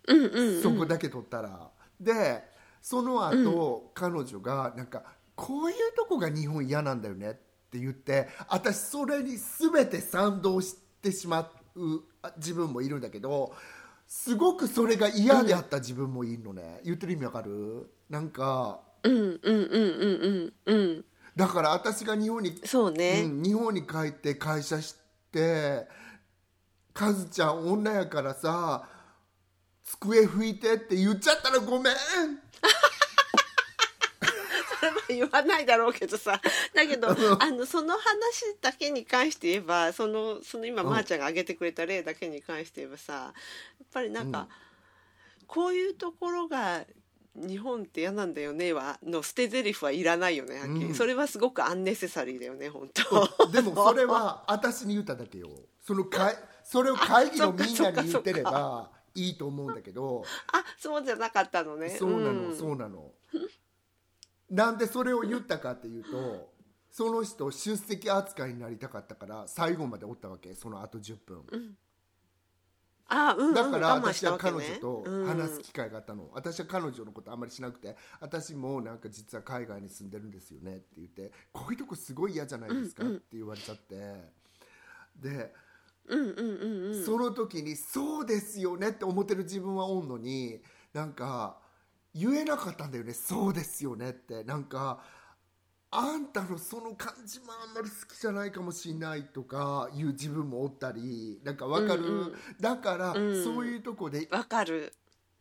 [0.09, 0.62] うんうんうん。
[0.62, 2.42] そこだけ取ったら、で
[2.81, 5.05] その後、彼女がなんか
[5.44, 7.33] こういうとこが日本嫌なんだよねっ
[7.68, 13.52] て言って私それに全て賛同してしまうあ自分もいるんだけど
[14.07, 17.90] すごくそれが嫌であった自分もいるのね、言ってる意味わかる？
[18.09, 21.05] なんかうんうんうんうんうんうん。
[21.35, 24.94] だから私が日本にそうね、うん、日本に帰って会社し
[25.33, 25.88] て
[26.94, 28.87] カズちゃん女やからさ
[29.83, 31.94] 机拭いてって言っちゃったらごめん
[35.14, 36.40] 言わないだろうけどさ。
[36.75, 37.66] だけどあの。
[37.66, 40.90] その話だけに関して言えばそのその今うん。
[40.90, 43.33] まー、ちゃんが挙げてくれた例だけに関して言えばさや
[43.85, 44.48] っぱりなんか、うん。
[45.46, 46.85] こういうところが
[47.35, 50.94] 日本って嫌なんだよねはの捨て台詞はいらないよねうん。
[50.94, 53.48] それはすごくアンネセサリーだよね本当。
[53.48, 55.48] でもそれは私に言っただけよ。
[55.81, 60.25] そのかいそれを会議のみんなに言ってればいいと思うんだけど。
[60.53, 61.90] あそうじゃなかったのね。
[61.90, 62.57] そうなの、ん。
[62.57, 63.12] そうなの
[64.53, 66.53] なんでそれを言ったかっていうと
[66.91, 71.77] その人出席扱いになりたかったから最後までおったわけそのあと10分、
[73.09, 73.55] あうんうん。
[73.55, 75.27] だから私は彼女とうん。
[75.27, 83.17] 話す機会があったの、私は彼女のことあんまりしなくて私もなんか実は海外に住んでるんですよねって言ってこういうとこすごい嫌じゃないですか、うんうん。
[83.17, 83.95] って言われちゃって。
[85.17, 85.55] で、
[86.09, 87.05] うんうんうんうん。
[87.07, 90.61] その時にそうですよねって思ってる自分はおんのに
[90.93, 91.62] なんか
[92.14, 93.12] 言えなかったんだよね。
[93.12, 94.44] そうですよねって。
[94.44, 95.03] なんか
[95.90, 102.35] あんたのその感じもあんまり好きじゃないかもしれないとかいう自分もおったりなんかわかる、うんうん。
[102.61, 103.44] だから、うん。
[103.44, 104.92] そういうとこでわかる。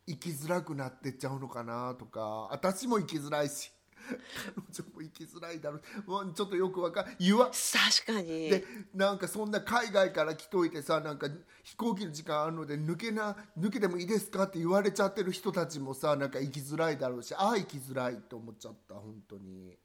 [0.06, 3.72] 生きづらくなってっちゃうのかなとか私も生きづらいし
[4.08, 6.10] 彼女も生きづらいだろう。
[6.10, 8.50] もうちょっとよくわかん言わ確かに。
[8.50, 11.28] でなんかそんな海外から来といてさなんか
[11.62, 19.76] 飛行機の時間あるので抜けな抜けてもいいですかって言われちゃってる人たちもさなんか生きづらいだろうしああ生きづらいと思っちゃった本当に。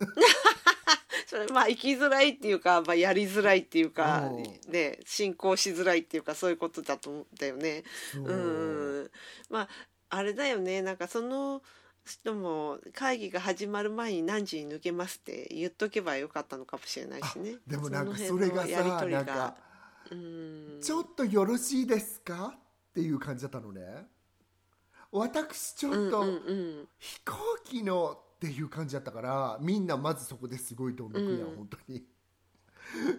[1.26, 4.40] それまあ生きづらいっていうか、まあ、やりづらいっていうかう。
[4.40, 7.84] んね進行しづらいっていうかそういうことだと思うんだよね。
[8.16, 9.10] うん。
[9.48, 9.68] まあ
[10.08, 10.82] あれだよね。
[10.82, 11.62] なんかその
[12.10, 17.56] 人も会議が始まる前に何時に抜けますって言っとけばよかったのかもしれないしね。
[17.66, 19.56] でもなんかのそれがさなんか
[20.10, 20.80] うん。
[20.82, 24.06] ちょっとよろしいですかっていう感じだったのね。
[25.12, 26.88] 私ちょっと、うんうんうん。
[26.98, 31.56] 飛行機のっていう感じだったからみんなまずそこですごいどんどんくやん、うん。
[31.56, 32.04] 本当に。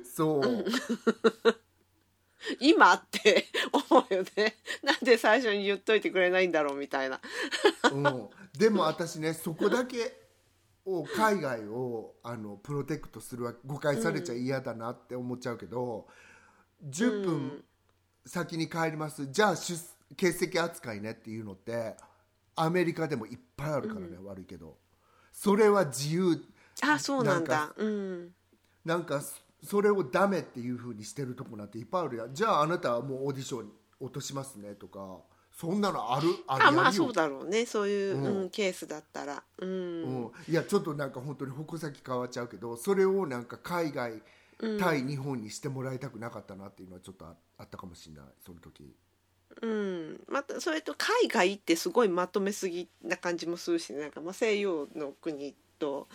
[0.03, 0.65] そう、
[2.59, 4.57] 今って思うよね。
[4.83, 7.19] なんで最初に言っといてくれないんだろうみたいな。
[7.91, 10.17] うん、でも私ねそこだけ
[10.85, 16.07] を海外をあのプロテクトするわ誤解されちゃ嫌だなって思っちゃうけど、
[16.89, 17.63] 10分
[18.25, 19.27] 先に帰ります。
[19.27, 19.79] じゃあ出
[20.11, 21.95] 欠席扱いねっていうのって
[22.55, 24.77] アメリカでもいっぱいあるからね、悪いけど。
[25.31, 26.43] それは自由。
[26.81, 28.33] あそうなんなんだうん。
[28.83, 29.21] なんか
[29.63, 32.33] そそれをダメっていう風にしてるとこなんていっぱいあるやん。
[32.33, 35.19] じゃああなたはもうオーディション落としますねとか
[35.51, 37.65] そんなのあるあるあまあそうだろうね。
[37.65, 38.41] そういう、うん。
[38.43, 39.43] うんケースだったら。
[39.59, 39.73] うん、う
[40.27, 44.21] ん、いやちょっとなんか本当に矛先変わっちゃうけどそれをなんか海外
[44.79, 48.95] 対日本にしてもらいたくなかったなっていうのはちょっとああったかもしれないその時。
[49.61, 56.07] うん、またそれと海外ってすごいまとめすぎな感じもするしなんかまあ西洋の国と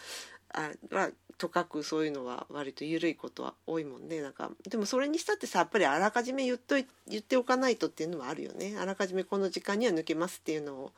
[0.53, 4.23] あはとかくそういうのは割と緩いことは多いもんね。
[4.23, 8.77] なんかでもそれにしたってさやっぱりあらかじめ言っとい言っておかないとっていうのはあるよね。
[8.79, 10.93] あらかじめこの時間には抜けますっていうのを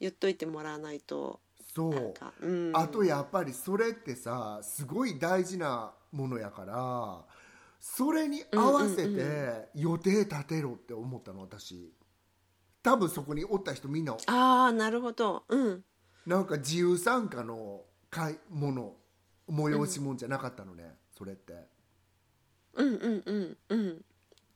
[0.00, 1.40] 言っといてもらわないと。
[1.74, 1.94] そう。
[1.94, 7.24] なんか、うん、あとやっぱりそれってさすごい大事なものやから
[7.80, 11.92] それに合わせて予定立てろって思ったの私。
[12.82, 14.16] 多分そこにおった人みんな。
[14.26, 15.44] ああなるほど。
[15.48, 15.84] うん。
[16.26, 18.94] なんか自由参加の会もの
[19.52, 21.54] 催し物じゃなかったのね、それって。
[22.74, 24.04] うんうんうんうん。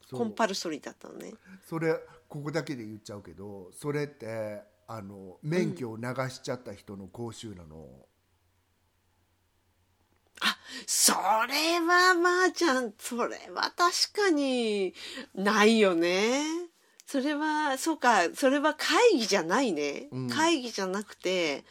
[0.09, 0.21] そう。
[0.21, 1.35] コンパルソリーだったのね。
[1.69, 1.95] それ
[2.29, 7.87] ここだけで言っちゃうけどそれってあの免許を流しちゃった人の講習なの、
[10.87, 11.13] そ
[11.49, 14.95] れはまあちゃんそれは確かに
[15.35, 16.43] ないよね。
[17.07, 20.29] それはそうかそれは会議じゃないね、うん。
[20.29, 21.65] 会議じゃなくて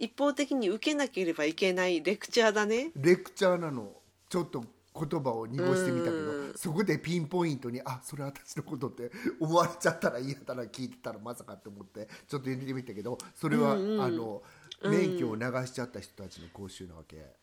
[0.00, 2.90] 一方的に受けなければいけないレクチャーだね。
[2.96, 3.92] レクチャーなの。
[4.30, 6.18] ちょっと言葉を濁してみたけどう
[6.50, 6.52] ん。
[6.56, 14.42] そこでピンポイントにあそれ私のことって思われちゃったら嫌だな聞いてたらまさかって思ってちょっと入れてみたけどそれは、うんうんあの
[14.82, 17.36] 免許を流しちゃった人たちの講習なわけ、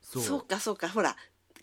[0.00, 0.22] そう。
[0.24, 0.88] そうかそうか。
[0.88, 1.14] ほら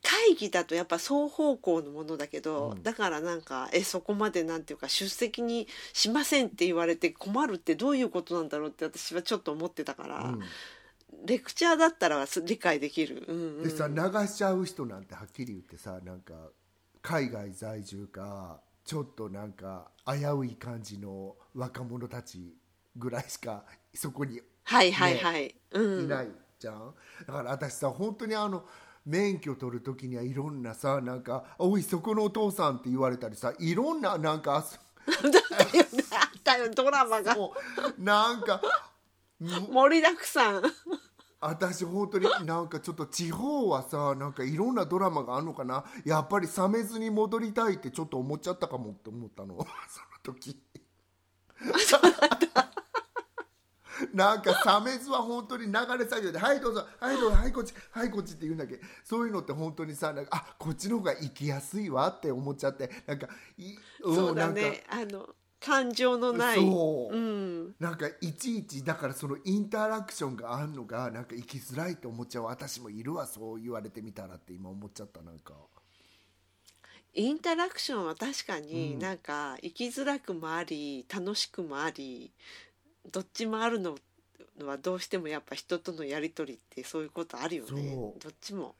[0.03, 2.83] 会議だとやっぱ双方向のものだけど、うん。
[2.83, 10.39] だからなんかえそこまでなんていうか出席にしませんって言われて困るってどういうことなんだろうって私はちょっと思ってたから、うん。
[11.25, 13.63] レクチャーだったらす理解できる、うんうん。
[13.63, 16.33] でさ流しちゃう人なんてはっきり言ってさなんか
[17.01, 22.53] 海外在住かちょっとなんか危うい感じの若者たち
[22.97, 23.63] ぐらいしか
[23.93, 26.05] そこにはいはいはい、うん。
[26.05, 26.27] いない
[26.59, 26.93] じゃん、
[27.27, 28.65] だから私さ本当にあの
[29.05, 34.63] 免許取る時にはいろんなさなんか「おいそこのお父さん」って言われたりさいろんななんか
[36.43, 37.35] たよドラマが。
[37.35, 37.53] も
[37.97, 38.03] う。
[38.03, 38.61] なんか
[39.39, 40.61] も盛りだくさん。
[41.39, 45.83] 私本当になんかちょっと地方はさなんかいろんなドラマがあるのかな。
[46.05, 49.55] やっぱり冷めずに戻りたいってちょっと思っちゃったかもって思ったの。
[49.55, 49.65] その
[50.35, 50.57] 時
[54.13, 56.87] なんか冷めずは本当に流れ作業で「はいどうぞ。
[56.99, 57.37] はいどうぞ。
[57.37, 57.73] はいこっち。
[57.91, 58.77] はいこっち」って言うんだけ。
[58.77, 62.89] どそういうのって本当にさなんかあこっちの方が行きやすいわって思っちゃって。
[63.05, 63.27] なんか
[63.57, 64.61] い、んそうだなんか。
[64.61, 66.57] ねあの感情のない。
[66.57, 67.15] そう。
[67.15, 72.43] うん、なんかいちいちだからそのインタラクションがあんのがなんか生きづらいって思っちゃう。
[72.45, 75.53] 私もいるわそう言われてみたらって今思っちゃったなんか。
[77.15, 78.99] インタラクションは確かにうん。
[78.99, 82.33] なんか生きづらくもあり楽しくもあり
[83.11, 83.95] どっちもあるの
[84.61, 87.95] はどうしてもやっぱ人とのやり取りってそういうことあるよね。
[88.21, 88.75] どっちも。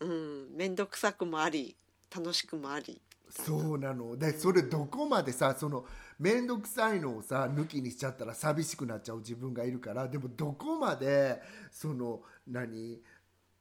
[0.00, 0.56] うん。
[0.56, 1.74] 面倒くさくもあり
[2.14, 3.00] 楽しくもあり。
[3.30, 4.16] そうなの。
[4.16, 5.84] でそれどこまでさその
[6.18, 13.00] 面倒くさいのをさ抜きにしちゃったら寂しくなっちゃう自分がいるからでもどこまでその何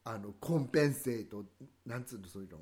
[0.03, 1.45] あのコンペンセート
[1.85, 2.57] なんつうのそういうの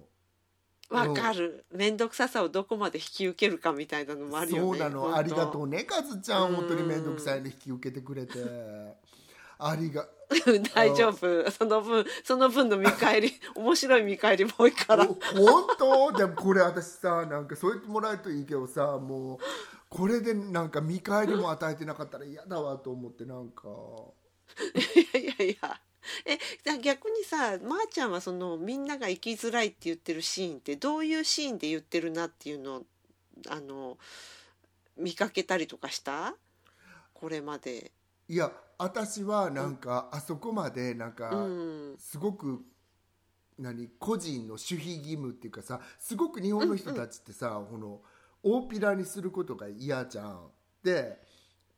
[0.89, 1.65] わかる。
[1.71, 4.61] 面倒くささをどこまで引き受けるかみたいなのもあるよね。
[4.61, 5.15] そうなの。
[5.15, 6.49] ありがとうねカズちゃん。
[6.49, 6.55] うん。
[6.55, 8.33] 本当に面倒くさいの引き受けてくれて。
[9.59, 10.07] ありが。
[10.73, 11.51] 大丈夫。
[11.51, 15.03] その分その分の見返り 面白い見返りも多いから。
[15.09, 16.11] お本当？
[16.13, 19.37] でもこれ私さなんかそう言ってもらえるといいけどさもう
[19.89, 23.67] これでなんか見返りも与えてなかったら嫌だわと思ってなんか。
[24.75, 25.81] いやいやいや
[26.25, 26.37] え
[26.79, 32.83] 逆にさまー、ちゃんはそのみんなが生きづらいって言ってるシーンってどういうシーンで言ってるなっていうのを
[33.49, 33.97] あの
[34.97, 36.35] 見かけたりとかした？
[37.13, 37.91] これまで。
[38.27, 41.95] いや私はなんかあそこまでなんかうん。
[41.97, 42.63] すごく
[43.59, 48.01] 何個人の守秘義務っていうかさすごく日本の人たちってさ、この
[48.43, 50.47] 大っぴらにすることが嫌じゃん。
[50.83, 51.17] で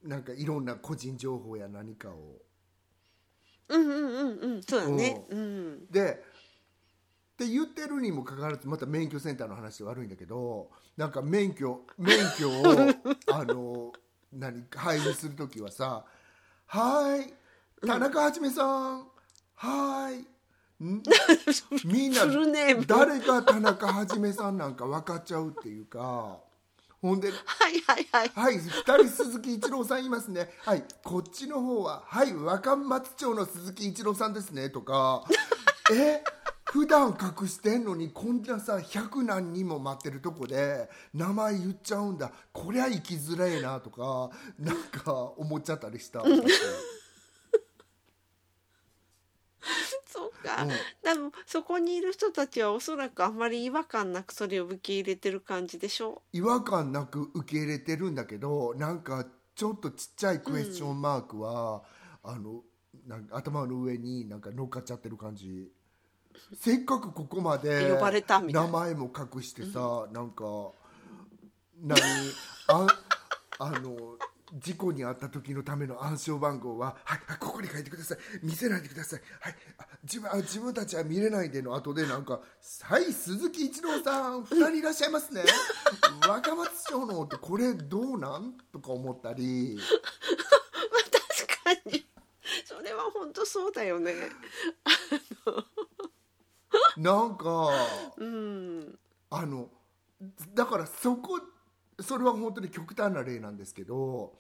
[0.04, 2.42] なんかいろんな個人情報や何かを
[3.70, 4.64] うんうんうんうん。
[4.64, 5.26] そうだね。
[5.30, 5.86] うん。
[5.92, 6.24] で
[7.34, 12.54] って言ってるにもかかわらずまた免許センターの話で悪いんだけどなんか免許 免許を
[13.32, 13.94] あの
[14.34, 16.04] 何配布する時はさ
[16.68, 17.34] 「はい
[17.88, 19.08] 田中はじめさん
[19.56, 20.18] はい」
[20.84, 21.02] ん？
[21.86, 22.86] みんなフルネーム。
[22.86, 26.42] 誰が田中はじめさんなんか分かっちゃうっていうか
[27.02, 27.36] ほんでは
[27.70, 28.32] いはいはい。
[28.36, 30.50] はい、二人鈴木一郎さんいますね。
[30.66, 34.70] はい、こっちの方は、はい、若松町の鈴木一郎さんですね。
[34.70, 35.24] とか、
[35.94, 36.22] え、
[36.66, 42.34] 普段隠してんのに、こんなさ、百何人も待ってるとこで、名前言っちゃうんだ。
[42.52, 46.20] こりゃ生きづらいな、とか、なんか思っちゃったりした。
[46.30, 46.34] 私
[50.06, 50.64] そうか。
[50.64, 50.70] うん。
[51.04, 56.22] 多分そこにいる人たちはおそらくあんまり違和感なくそれを受け入れてる感じでしょ？
[56.34, 59.26] 違和感なく受け入れてるんだけどなんか
[59.56, 61.84] ちょっとちっちゃいクエスチョンマークは、
[62.24, 62.62] あの
[63.08, 65.70] なんか頭の上になんか乗っかっちゃってる感じ。
[66.58, 70.72] せっかくここまで呼ばれたみたい名前も隠してさ、なんか
[71.82, 72.00] 何？
[72.68, 72.88] あ
[73.60, 74.16] あの
[74.54, 82.42] 事故に遭った時のための暗証番号は、はい、はいここに書いてください見せないでください、はい、あ自分あ自分たちは見れないでの後でなんか
[82.84, 85.44] 「はい鈴木一郎さん2人いらっしゃいますね
[86.28, 88.54] 若松町の」ってこれどうなん？
[88.72, 89.80] とか思ったり
[91.66, 92.06] 確かに。
[92.66, 94.14] それは本当そうだよね。
[96.98, 97.70] なんか
[98.18, 99.00] うん。
[99.30, 99.70] あの
[100.54, 101.40] だからそこ
[102.02, 104.34] それは本当に極端な例なんですけど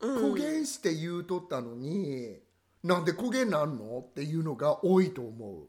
[0.00, 2.38] うん公言して言うとったのに、
[2.84, 5.62] なんで公言なんのっていうのが多いと思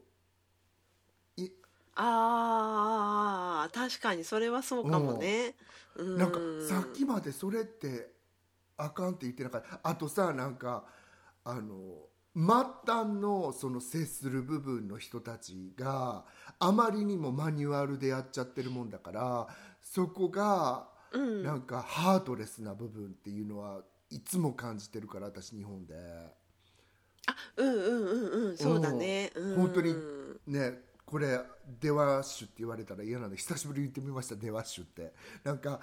[1.36, 1.40] う。
[1.40, 1.50] い
[1.96, 5.56] ああ確かにそれはそうかもね。
[5.96, 8.12] うんなんかさっきまでそれって
[8.76, 10.84] あかんって言ってなかったあとさなんか
[11.44, 11.74] あの
[12.34, 12.44] 末
[12.86, 16.24] 端のその接する部分の人たちが
[16.60, 19.48] あまりにもマニュアルでやっちゃってるもんだから
[19.92, 21.42] そこがうん。
[21.42, 25.94] なんかハートレスな部分っていうのはいつも感じてるから私日本で。
[27.56, 29.32] うんうんうんうんそうだね。
[29.34, 29.56] うん。
[29.56, 29.94] 本当に
[30.46, 31.40] ねこれ
[31.80, 35.12] デワッシュって言われたら嫌なんで久しぶりに言ってみましたデワッシュって。
[35.42, 35.80] なんか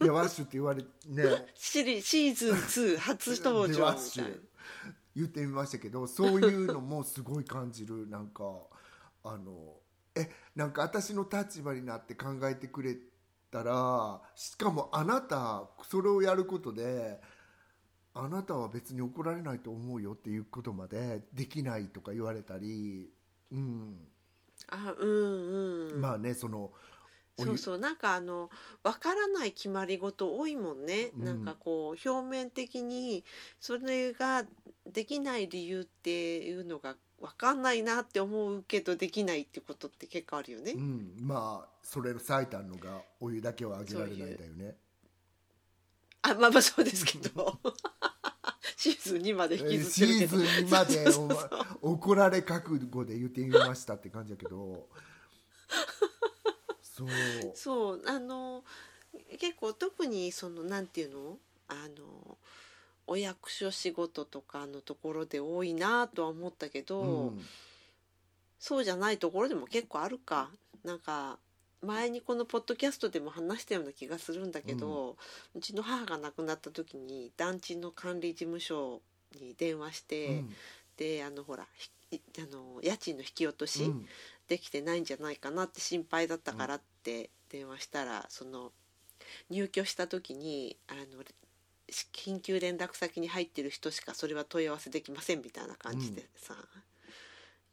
[0.00, 1.46] デワッシュって言われね。
[1.54, 4.30] シリシーズン2初登場みたいな。
[5.14, 8.44] 言ってみましたけどそういうのもすごい感じるなんか
[9.24, 9.74] あの
[10.16, 12.96] えなんか私の立場になって考えてくれ
[13.50, 17.20] たらしかもあなたそれをやることで
[18.14, 23.10] あなたは別に怒られないと思うよっていうことまでできないとか言われたり、
[23.52, 23.98] うん。
[24.68, 26.00] あうんうん。
[26.00, 26.72] まあねその
[27.38, 28.48] おそうそうなんかあの
[28.82, 31.24] 分からない決まり事多いもんね、うん。
[31.24, 33.22] なんかこう表面的に
[33.60, 34.44] それが
[34.86, 36.96] できない理由っていうのが
[37.26, 40.72] 分かんないなって思うけどできないってことって結構あるよね。
[40.72, 44.76] うん、まあそれの最たるのがお湯だけはあげられないんだよね。
[46.22, 47.58] あまあまあそうですけど。
[48.76, 50.42] シーズン2まで引きずシってるけど。
[50.42, 54.88] ーズン2まで怒られ覚悟で言ってみましたって感じだけど。
[56.82, 57.08] そう。
[57.54, 58.02] そう。
[58.06, 58.64] あの
[59.40, 61.38] 結構特にそのなんていうの？
[61.68, 62.38] あの
[63.06, 67.40] お役所仕事とかのところで多いなとは思ったけど、うん。
[68.58, 70.50] そうじゃないところでも結構あるか。
[70.84, 71.38] なんか
[71.82, 75.16] 前にこのポッドキャストでも話したような気がするんだけど、
[75.54, 79.02] うちの母が亡くなった時に団地の管理事務所
[79.38, 80.54] に電話して、うん。
[80.96, 81.90] であのほらひ
[82.38, 84.06] あの家賃の引き落とし、うん。
[84.48, 88.72] できてないんじゃないかなって心配だったからって電話したらその
[89.50, 91.26] 入居した時にあのし
[92.12, 96.54] 緊急連絡先に入ってる人しかそれは問い合わせできませんみたいな感じでさ、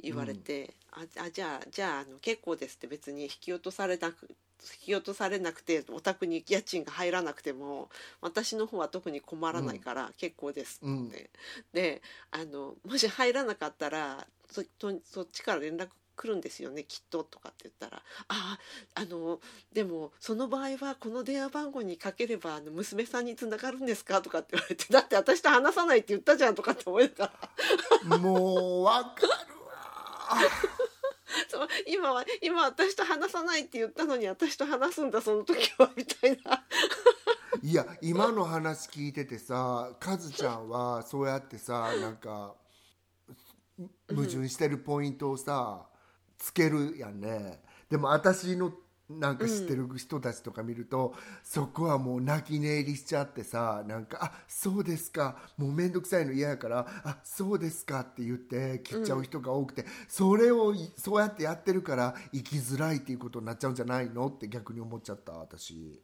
[0.01, 4.27] 言われて、ああじゃあじゃああの結構ですって別に引き落とされなく
[4.63, 7.89] 引き落とされなくてお宅に家賃が入らなくても
[8.21, 11.11] 私の方は特に困らないから結構ですって、うん。
[11.73, 12.01] で
[12.31, 18.57] あのもし入らなかったらそとそっちから連絡来るんですよねきっととかって言ったら「あ
[18.95, 19.39] ああの
[19.71, 27.33] でもその場合はこの電話番号にかければあの娘さんにつながるんですか?」とかって言われて「だって私と話さないって言ったじゃん」とかって思いなが
[28.09, 30.39] らもうわかるわ
[31.49, 36.63] そう今は今私と話さないって言ったのに私と話すんだその時はみたいな。
[37.61, 42.55] いや今の話聞いててさカズちゃんはそうやってさなんか
[44.09, 45.87] 矛盾してるポイントをさ
[46.43, 47.61] つけるやんね。
[47.89, 48.73] でも私の
[49.09, 51.13] なんか知ってる人たちとか見ると、
[51.43, 55.37] そこはもう泣き寝入りしちゃってさなんか「あそうですか。
[55.57, 66.01] もう面倒くさいの嫌やからあそうですか」って言って切っちゃう人が多くて、それをいそうやってやってるから生きづらいっていうことになっちゃうんじゃないのって逆に思っちゃった私。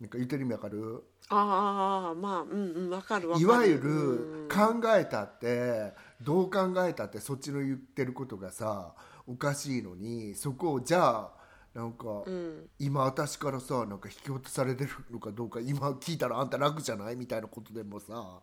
[0.00, 1.02] なんか言ってる意味わかる？
[1.30, 3.46] ああまあうんうんわかるわかる。
[3.46, 4.48] いわゆうん。
[4.48, 8.92] る考えたってどう考えたってそっちの言ってることがさ
[9.26, 11.32] おかしいのにそこをじゃあ
[11.74, 12.68] なんか、うん。
[12.78, 18.40] 今私からさなんか引き落とされてるのかどうか今聞いたらあんた楽じゃないみたいなことでもさ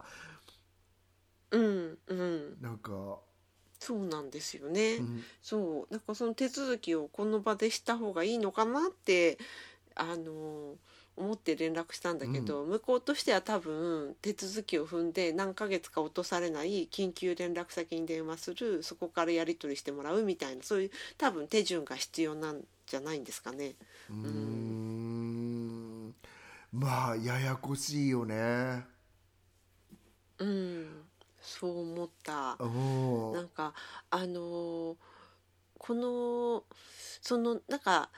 [1.52, 2.62] うんうん。
[2.62, 3.20] なんか、
[3.80, 4.96] そうなんですよね。
[4.96, 5.24] うん。
[5.42, 5.94] そう。
[5.94, 9.38] なんかその手続きをこの場でした方がいいのかなって
[9.96, 10.76] あの
[11.22, 23.76] 思って連絡したんだけど、向こうとしては多分手続きを踏んで何ヶ月か落とされない緊急連絡先に電話するそこからやり取りしてもらうみたいなそういう多分手順が必要なんじゃないんですかね。
[24.10, 26.16] うーん。
[26.72, 28.86] まあややこしいよね。
[30.40, 30.88] うん、
[31.42, 32.58] そう思った。
[32.60, 33.74] うんなんか
[34.10, 34.96] あのー
[35.84, 36.64] この
[37.22, 38.10] そのなんか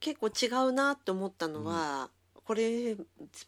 [0.00, 2.10] 結構違うなって思ったのは、
[2.44, 2.96] これ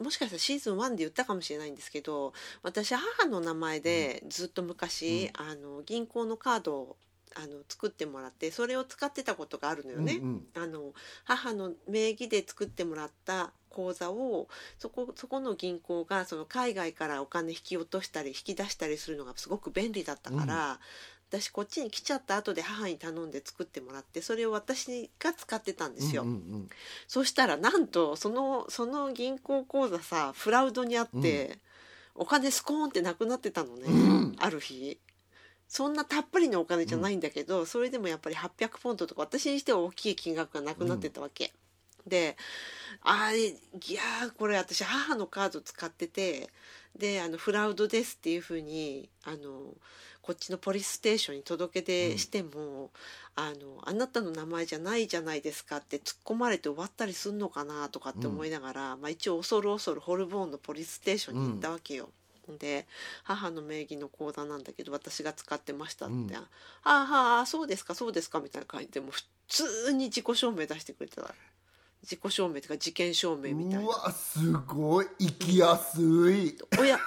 [0.00, 2.32] もしかしたらシーズン1で言ったかもしれないんですけど
[2.62, 6.96] 私母の名前でずっと昔、あの銀行のカードを
[7.36, 10.20] あの作ってもらってそれを使ってたことがあるのよね。
[10.22, 10.92] うんあの
[11.24, 20.80] 母の名義で作ってもらった口座をそこそこの銀行がその海外からお金引き落としたり引き出したりするのがすごく便利だったから、
[21.40, 26.22] 私こっちに来ちゃった後で母に頼んで作ってもらってそれを私が使ってたんですよ。
[26.22, 26.68] うんうん
[27.08, 31.58] そしたらなんとそのその銀行口座さフラウドにあって、
[32.14, 34.98] お金スコーンってなくなってたのね、うんある日。
[35.68, 41.52] そんなたっぷりのお金じゃないんだけど、それでもやっぱり800ポンドとか私にしては大きい金額がなくなってたわけ。
[42.06, 42.36] で
[43.02, 43.52] あれい
[43.92, 46.48] やーこれ私母のカード使ってて
[46.98, 49.74] であのフラウドですっていうふうにあの
[50.24, 52.90] こっちのポリスステーションに届け出しても、
[53.36, 62.08] あのあなたの名前じゃないじゃないですかって突っ込まれて終わったりすんのかなとかって思いながら、まあ、一応恐る恐るホルボーンのポリスステーションに行ったわけよ。
[62.58, 62.86] で
[63.22, 66.34] 母の名義の口座なんだけど私が使ってましたって「うん。
[66.34, 66.48] あ
[66.84, 71.34] あああそうですかそうですか」みたいな感じでもう普通に自己証明出してくれてた
[72.04, 75.06] 自己証明とか事件証明みたいうなわすごい。
[75.18, 76.56] 生きやすい。
[76.78, 76.98] 親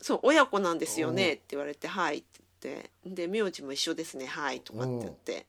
[0.00, 2.26] そう親子なんですよねって言われて「はい」って
[2.62, 2.90] 言って。
[3.06, 5.46] で名字も一緒ですね「はい」とかって言って。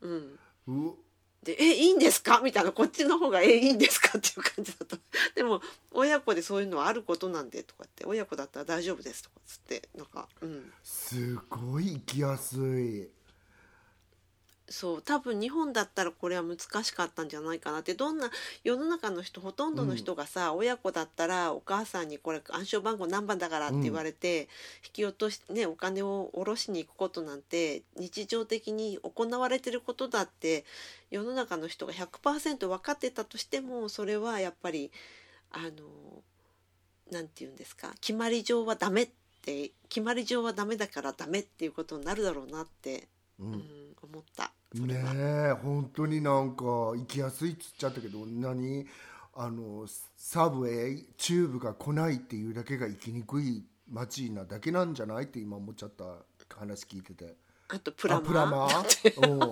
[0.00, 0.38] うん。
[0.90, 0.94] う
[1.42, 2.72] で「えいいんですか?」みたいな。
[2.72, 4.98] こっちの方が「えいいんですか?」っていう感じだった
[5.34, 8.04] でも親子でそういうのはあることなんでとかって。
[8.04, 9.88] 親子だったら大丈夫ですとかっつって。
[9.94, 10.72] なんかうん。
[10.82, 13.08] すごい生きやすい
[14.70, 17.94] そう多分日本だったらこれは難しかったんじゃないかなって。
[17.94, 18.30] どんな
[18.62, 24.48] 世の中の人ほとんどの人がさ、親子だったらお母さんにこれ暗証番号何番だからって言われて、
[24.84, 30.64] 引き落としねお金を下ろしに行くことなんて日常的に行われてることだって
[31.10, 34.92] 世の中の人が100%分かってたとしてもそれはやっぱり
[35.50, 36.22] あの
[37.10, 39.08] なんて言うんですか決まり上はダメっ
[39.42, 43.08] て決まり上はダメだからダメっていうことになるだろうなって、
[43.40, 43.52] うん。
[43.52, 43.62] うん、
[44.02, 44.52] 思った。
[44.74, 48.86] ねはえ本当になんか行きやすいっつっちゃったけど何？
[49.34, 56.04] あのサブウェイチューブが来ないっていうだけが行きにくい街なだけなんじゃないって今思っちゃった
[56.56, 57.36] 話聞いてて。
[57.68, 58.24] あとプラマー。
[58.24, 59.30] あプラマー？
[59.30, 59.38] うん。
[59.38, 59.46] や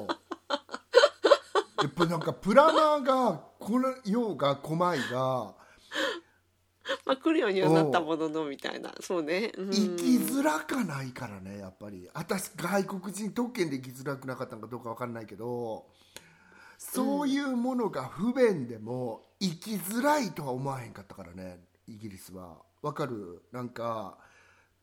[1.86, 5.54] っぱなんかプラマーがこのようが狛江が
[7.04, 8.94] まあ来るようにはなったもののみたいな。
[9.00, 12.08] そうね、うん、行きづらかないからねやっぱり。
[12.14, 15.86] 私外国人特権で行きづらくなかったのかどうか分かんないけど
[16.78, 22.58] そういうものが不便でも行きづらいとは思わへんかったからねイギリスは。
[22.82, 23.42] わかる？
[23.50, 24.18] なんか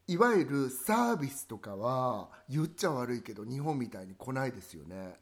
[0.08, 5.16] いわゆるサービスとかは言っちゃ悪いけど日本みたいに来ないですよね。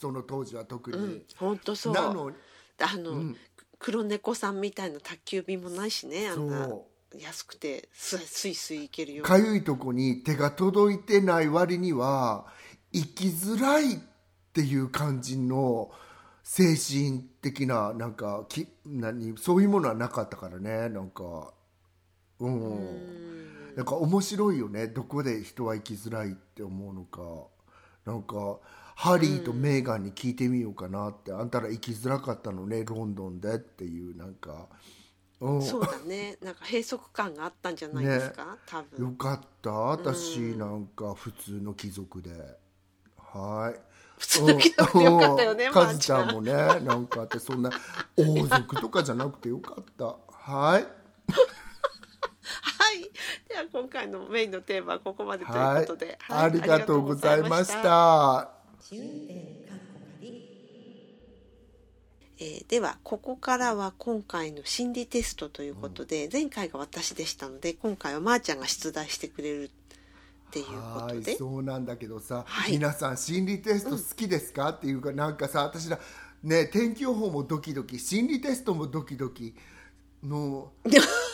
[0.00, 1.92] その当時は特に、うん、本当そう。
[1.94, 2.32] なの
[2.80, 3.36] あの、うん
[3.82, 6.86] 黒猫さんみたいな宅急便もないしねあんなそ
[7.18, 12.46] 安くてススイスイ行けるようかゆいとこに手が届いてない割には
[12.92, 13.98] 生きづらいっ
[14.54, 15.90] ていう感じの
[16.44, 21.52] 精神的ななんかき何そういうものはなかったからねなんか。
[22.40, 22.60] うん。
[22.60, 22.74] う
[23.72, 23.76] ん。
[23.76, 24.88] なんか面白いよね。
[24.88, 27.20] どこで人は生きづらいって思うのか
[28.04, 28.58] なんか
[28.94, 34.68] ハリーとメーガンに聞いてみようかなって、あんたら生きづらかったのねロンドンでっていうなんか、
[35.40, 36.36] うん、そうだね。
[36.42, 39.06] なんか閉塞感があったんじゃないですか、多分。
[39.06, 39.70] よかった。
[39.70, 42.30] 私なんか普通の貴族で。
[43.16, 43.80] はい。
[44.18, 47.70] 普通の貴族でよかったよねカズちゃんもねなんかあってそんな
[48.16, 50.16] 王族とかじゃなくてよかった。
[50.28, 51.01] はい
[53.72, 55.86] 今回のメインのテーマはここまでというはい。
[55.86, 57.92] ことで、ありがとうございましありが
[58.90, 59.02] とうございまた
[62.38, 72.72] えーではここからは今回の心理テストということで、前回が私でしたので今回はまーちゃんが出題してくれるっていうこはいとでそうなんだけどさ、はい。
[72.72, 75.98] 皆さん心理テスト好きですか、っていうかなんかさ私ら
[76.42, 79.54] ね天気予報もドキドキ心理テストもドキドキ
[80.24, 80.72] の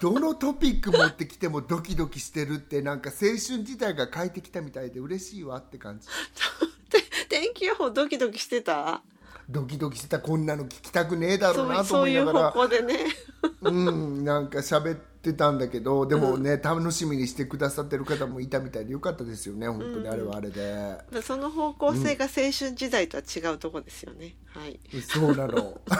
[0.00, 6.08] どのトピック持ってきてもドキドキしてるってなんか青春自体が変えてきたみたいで嬉しいわって感じ。
[7.28, 9.02] 天気予報ドキドキしてた？
[9.48, 12.52] ドキドキしてたこんなの聞きたくねえだろうなと思いながら。
[12.52, 13.06] そういう方向でね。
[13.62, 24.80] うんなんか喋ってたんだけどでもね、うん、楽しみにしてくださってる方もいたみたいでよかったですよね本当にあれはあれで、うん、その方向性が青春時代とは違うとこですよね、うん、はい。
[25.00, 25.80] そうなの。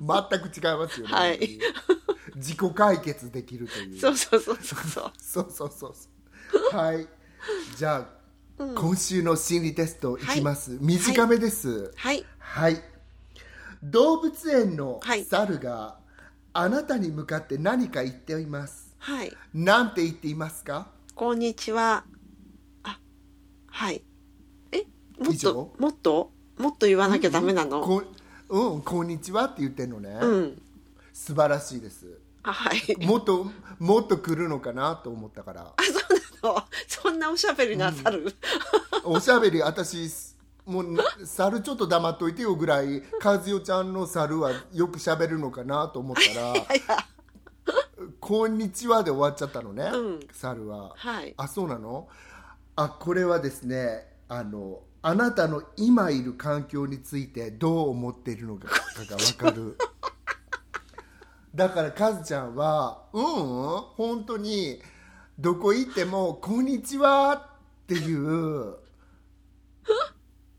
[0.00, 1.58] 全く違いますよね、はい、
[2.36, 4.00] 自己解決できるという。
[4.00, 5.12] そうそうそうそう。
[5.18, 6.76] そうそうそうそう。
[6.76, 7.08] はい。
[7.76, 8.17] じゃあ
[8.58, 11.92] 今週の心理テストいきます、短めです。
[11.94, 12.24] はい。
[12.40, 12.82] はい、
[13.84, 15.22] 動物園のはい。
[15.24, 15.98] 猿が
[16.52, 18.96] あなたに向かって何か言っています。
[18.98, 19.32] はい。
[19.54, 20.88] なんて言っていますか？
[21.14, 22.02] こんにちは。
[22.82, 22.98] あ
[23.68, 24.02] はい。
[24.72, 24.84] え
[25.20, 26.32] もっともっと？
[26.58, 27.80] もっと言わなきゃダメなの？
[27.80, 28.02] こ
[28.48, 30.62] うん、こんにちはって言ってんのね、うん。
[31.12, 32.06] 素晴らしいです。
[32.06, 33.06] あはい。
[33.06, 33.46] もっと
[33.78, 35.62] もっと来るのかなと思ったから。
[35.62, 36.64] あそうなの？
[36.86, 38.34] そんなおしゃべりなさる、
[39.04, 39.60] おしゃべり。
[39.62, 40.10] 私
[40.66, 46.82] もうな猿ちょっと黙っといてよぐらい和代ちゃんの猿はよくしゃべるのかなと思ったら い。
[46.88, 47.06] や
[48.20, 50.20] 「こんにちは」で終わっちゃったのね、うん。
[50.32, 50.92] 猿は。
[50.96, 51.34] はい。
[51.36, 52.08] あそうなの？
[52.76, 58.68] あこれはですねあのあなたの今いる環境についてどう思っているのか
[59.10, 59.76] が分かる
[61.58, 63.24] だからカズちゃんはうん
[63.96, 64.80] 本当に
[65.36, 67.34] どこ行っても「こんにちは」
[67.82, 68.76] っていう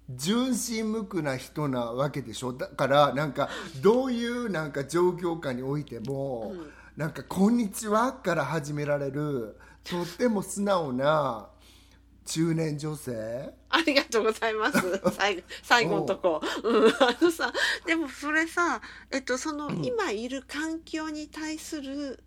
[0.10, 2.52] 純真無垢な人なわけでしょ。
[2.52, 3.48] だからなんか
[3.82, 6.54] どういうなんか状況下においても、
[6.98, 11.48] なんか「こんにちは」から始められるとっても素直な
[12.30, 13.54] 中年女性？
[13.70, 14.78] ありがとうございます。
[15.18, 16.88] 最後最後のとこ、う。
[16.88, 17.52] ん、あのさ
[17.88, 22.24] でもそれさえっとその、今いる環境に対する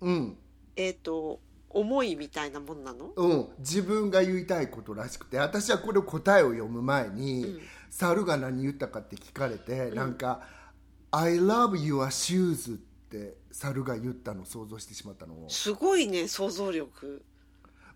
[0.00, 0.38] うん。
[0.76, 3.12] えっと思いみたいなもんなの？
[3.16, 10.42] うん、自分が言いたいことらしくて私はこれ答えを読む前に、猿が何言ったかって聞かれて、なんか
[11.10, 15.34] 「I love your shoes」って猿が言ったのを想像してしまったの。
[15.48, 17.24] すごいね想像力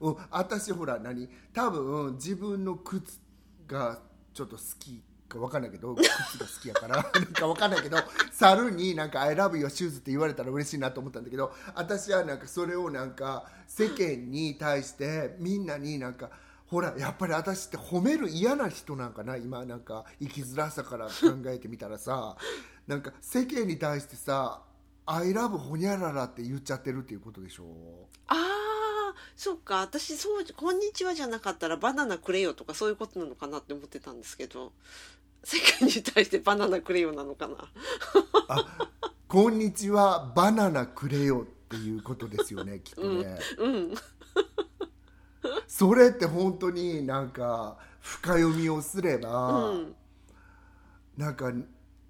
[0.01, 1.28] うん、私ほら何？
[1.53, 3.20] 多分自分の靴
[3.66, 4.01] が
[4.32, 5.95] ちょっと好きか分かんないけど
[6.30, 7.97] 靴が好きやからなんか分かんないけど
[8.30, 16.30] 猿になんか「I love your shoes」って言われたら嬉しいなと思ったんだけど私はなんかそれをなんか世間に対してみんなになんか
[16.66, 19.36] ほらやっぱり私って褒める嫌な人なんかな？
[19.36, 21.12] 今なんか生きづらさから考
[21.47, 22.36] えてみたらさ
[22.86, 24.62] なんか世間に対してさ
[25.07, 28.09] 「I love ほにゃらら」って言っちゃってるっていうことでしょ？
[28.28, 28.63] ああ
[29.36, 34.72] そっか私そう「こんにちは」じゃなかったら「バナナくれよ」とかそういうことなのかなって思ってたんですけど
[35.44, 37.56] 世間に対してバナナくれよなのかな。
[39.28, 43.94] こんにちはバナナくれよっていうことですよね きっとね、うん。
[45.66, 49.96] それって本当になんか深読みをすれば、うん。
[51.16, 51.52] なんか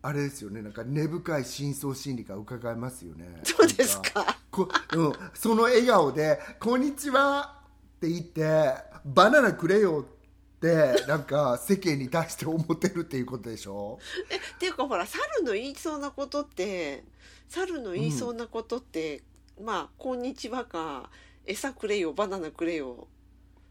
[0.07, 0.61] あれですよね。
[0.61, 3.41] なんか根深い深層心理が伺えますよね。
[3.43, 4.37] そうですか。
[4.51, 7.63] こ、うん、その笑顔で「こんにちは」
[7.97, 8.75] って言って
[9.07, 13.99] 「バナナくれよ」ってなんか世間に対して思ってるっていうことでしょ？
[14.29, 17.03] えっていうかほら猿の言いそうなことって
[17.49, 19.23] 猿の言いそうなことって、
[19.59, 21.09] まあ「こんにちは」か
[21.47, 23.09] 「餌くれよバナナくれよ」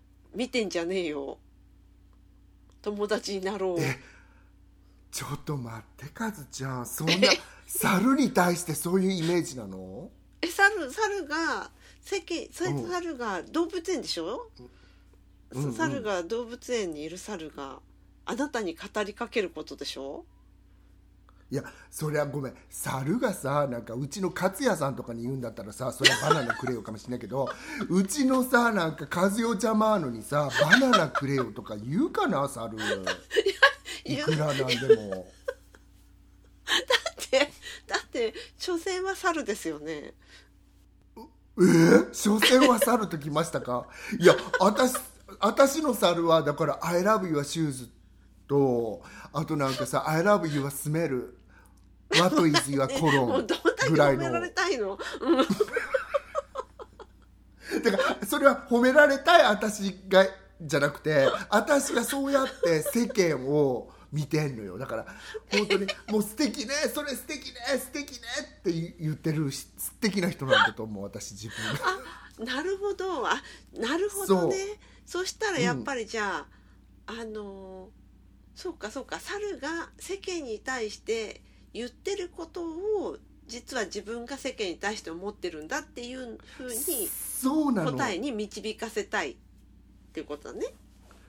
[0.34, 1.38] 「見てんじゃねえよ」
[2.82, 4.13] 「友達になろう」え
[5.14, 6.86] ちょっと待ってカズちゃん。
[6.88, 7.14] そんな
[7.68, 10.10] 猿に対してそういうイメージなの？
[10.42, 11.70] え猿猿が
[12.02, 12.90] 世間さうん。
[12.90, 14.50] 猿が動物園でしょ、
[15.52, 15.74] うんうん。
[15.74, 17.80] 猿が動物園にいる猿が
[18.26, 20.26] あなたに語りかけることでしょ？
[21.52, 22.56] いやそりゃごめん。
[22.72, 27.48] 猿がさなんかうちの勝也さんとかに言うんだったらさそれはバナナくれよかもしれないけど
[27.88, 32.78] うちのさなんか和代ちゃまのにさバナナくれよとか言うかな猿
[34.06, 34.64] いくらなんで
[34.96, 35.28] も。
[37.22, 37.52] っ て
[37.88, 40.14] だって所詮は猿ですよね。
[41.58, 41.62] え？
[41.62, 43.88] ー、所詮は猿ときましたか？
[44.20, 44.94] いや私
[45.40, 47.88] 私の猿はだから「I love your shoes」
[48.48, 49.02] と
[49.32, 51.30] あとなんかさ「I love your smell」
[52.20, 54.98] 「What is your もう colon どんだ」けぐらいの。
[57.84, 60.26] だからそれは褒められたい私が
[60.64, 64.78] じゃなくて私がそうやって世間を見てんのよ。
[64.78, 65.06] だから
[65.52, 68.18] 本当にもう素敵ねそれ素敵ね素敵ね
[68.60, 72.46] って言ってるし素敵な人なんだと思う私自分。
[72.46, 73.28] がなるほど。
[73.28, 73.42] あ
[73.78, 74.56] なるほどね。
[75.06, 76.46] そしたらやっぱりじゃ
[77.08, 77.90] あ、あの
[78.56, 81.42] そうかそうか猿が世間に対して
[81.74, 87.10] 言ってることを実は自分が世間に対して思ってるんだっていうふうに
[87.74, 89.36] 答えに導かせたい
[90.14, 90.68] っていうことだね。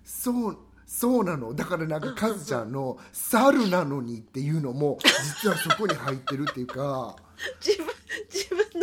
[0.05, 1.55] そうそうなの。
[1.55, 4.99] だからなんかカズちゃんの「猿なのに」っていうのも
[5.43, 7.17] 実はそこに入ってるっていうか。
[7.65, 7.87] 自分
[8.31, 8.81] 自分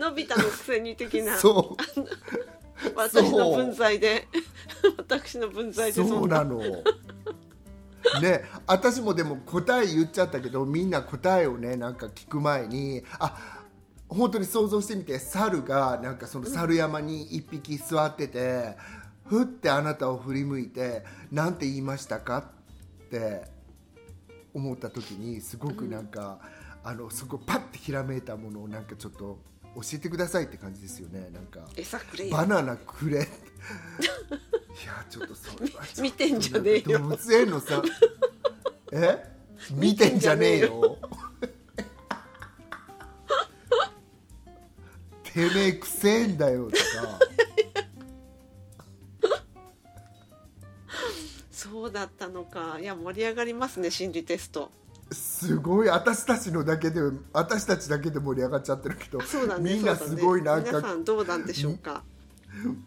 [0.00, 2.92] ののび太のくせに的なそう。
[2.94, 4.28] 私の分際で
[4.96, 6.60] 私の分際でそうなの。
[8.22, 13.64] ね、私もでも答え言っちゃったけどみんな答えをねなんか聞く前にあ
[14.08, 18.76] 本当に想像してみて猿がなんかその猿山に一匹座ってて、
[19.28, 22.38] ふってあなたを振り向いて「なんて言いましたか?」
[23.06, 23.50] って
[24.54, 26.38] 思った時にすごくなんか、
[26.82, 29.38] あのそこパッてひらめいたものをなんかちょっと
[29.74, 31.28] 教えてくださいって感じですよね。
[31.32, 31.68] なんか。
[31.76, 32.36] 餌くれよ。
[32.36, 33.18] バナナくれ。
[33.20, 33.22] い
[34.86, 36.98] やちょっとそれは見てんじゃねえよ。
[36.98, 37.82] 動物園のさ
[38.92, 39.36] え？
[39.72, 40.98] 見てんじゃねえよ。
[45.24, 47.18] てめえくせえんだよとか
[51.86, 54.72] そうだったのかいや盛り上がりますね心理テスト。
[55.12, 57.00] すごい私たちのだけで
[57.32, 62.02] 私たちだけで盛り上がっちゃってるけどそうだねみんなすごいなんかね皆さんどうなんでしょうか？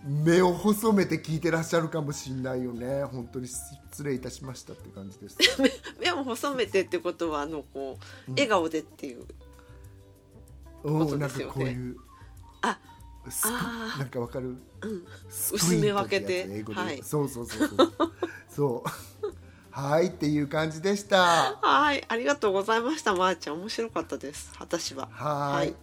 [0.04, 3.06] 目を細めて聞いてらっしゃるかもしれないよね。
[3.06, 5.38] 本当に失礼いたしましたって感じです。
[6.02, 7.98] 目を細めてってことはあのこ
[8.28, 9.24] う笑顔でっていう、
[10.84, 11.54] うん、なんかですよね。
[11.54, 11.96] こういう。
[12.64, 12.78] あ
[13.98, 15.06] なんかわかる、うん。
[15.28, 16.64] 薄め分けて。
[16.74, 17.02] はい。
[17.04, 17.94] そうそうそうそう。
[18.50, 18.90] そう。
[19.72, 21.58] はいっていう感じでした。
[21.62, 22.04] はい。
[22.08, 23.16] ありがとうございました。
[23.16, 24.52] まー、ちゃん面白かったです。
[24.60, 25.08] 私は。
[25.12, 25.76] はい。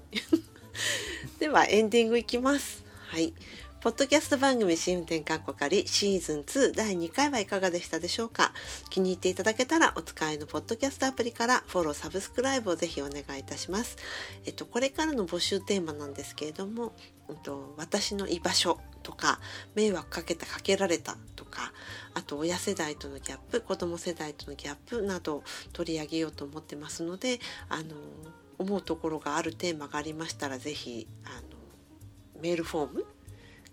[1.38, 2.84] ではエンディングいきます。
[3.08, 3.32] はい
[3.86, 8.52] ポッドキャスト番組新運転かっこかりシーズン2第2回はいかがでしたでしょうか？
[8.90, 13.96] 気に入っていただけたらお使いのポッドキャストアプリからフォローサブスクライブをぜひお願いいたします。
[14.44, 16.94] えっとこれからの募集テーマなんですけれども、
[17.28, 19.38] えっと、私の居場所とか
[19.76, 21.72] 迷惑かけたかけられたとか
[22.14, 27.94] あと親世代とのギャップ子供世代とのギャップなど取り上げようと思ってますのであの
[28.58, 33.06] 思うところがあるテーマがありましたらぜひあのメールフォーム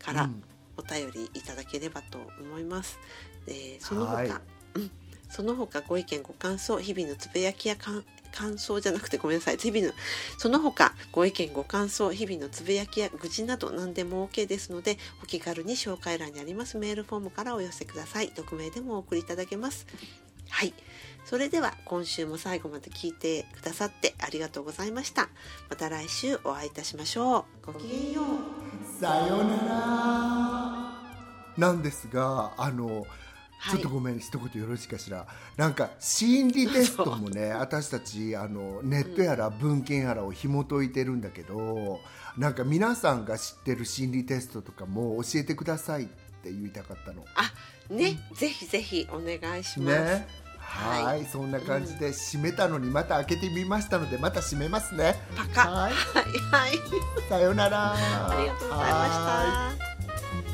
[0.03, 0.43] からうん。
[0.75, 2.97] お便りいただければと思います。
[3.45, 4.91] でその他、はいうん、
[5.29, 9.57] その他ご意見ご感想日々のつぶやきや感感想じゃなくてごめんなさい。
[9.57, 9.93] 日々の
[10.39, 18.29] その他ご意見ご感想日々のつぶやきや愚痴など何でも OK ですのでお気軽に紹介欄にありますメールフォームからお寄せください。
[18.29, 19.85] 匿名でもお送りいただけます。
[20.49, 20.73] はい
[21.25, 25.29] それでは今週も最後まで聞いてくださってありがとうございました。
[25.69, 27.67] また来週お会いいたしましょう。
[27.67, 29.01] ごきげんよう。
[29.01, 31.03] さようなら。
[31.57, 33.05] なんですがあの
[33.57, 33.71] はい。
[33.71, 35.25] ちょっとごめん、一言よろしいかしら。
[35.55, 42.01] なんか心理テストもね 私たちあのネットやら文献やらを紐解いてるんだけど、
[42.37, 46.07] なんか皆さんが知ってる心理テストとかも教えてくださいっ
[46.43, 47.23] って言いたかったの。
[47.35, 47.53] あ
[47.93, 50.03] ね、ぜひぜひお願いします。
[50.03, 50.27] ね。
[50.73, 55.15] はい、そんな感じで閉めたのにまた開けてみましたのでまた閉めますね。
[55.35, 56.71] パカはいはい。
[57.29, 57.93] さよなら。
[57.93, 60.52] ありがとうございました。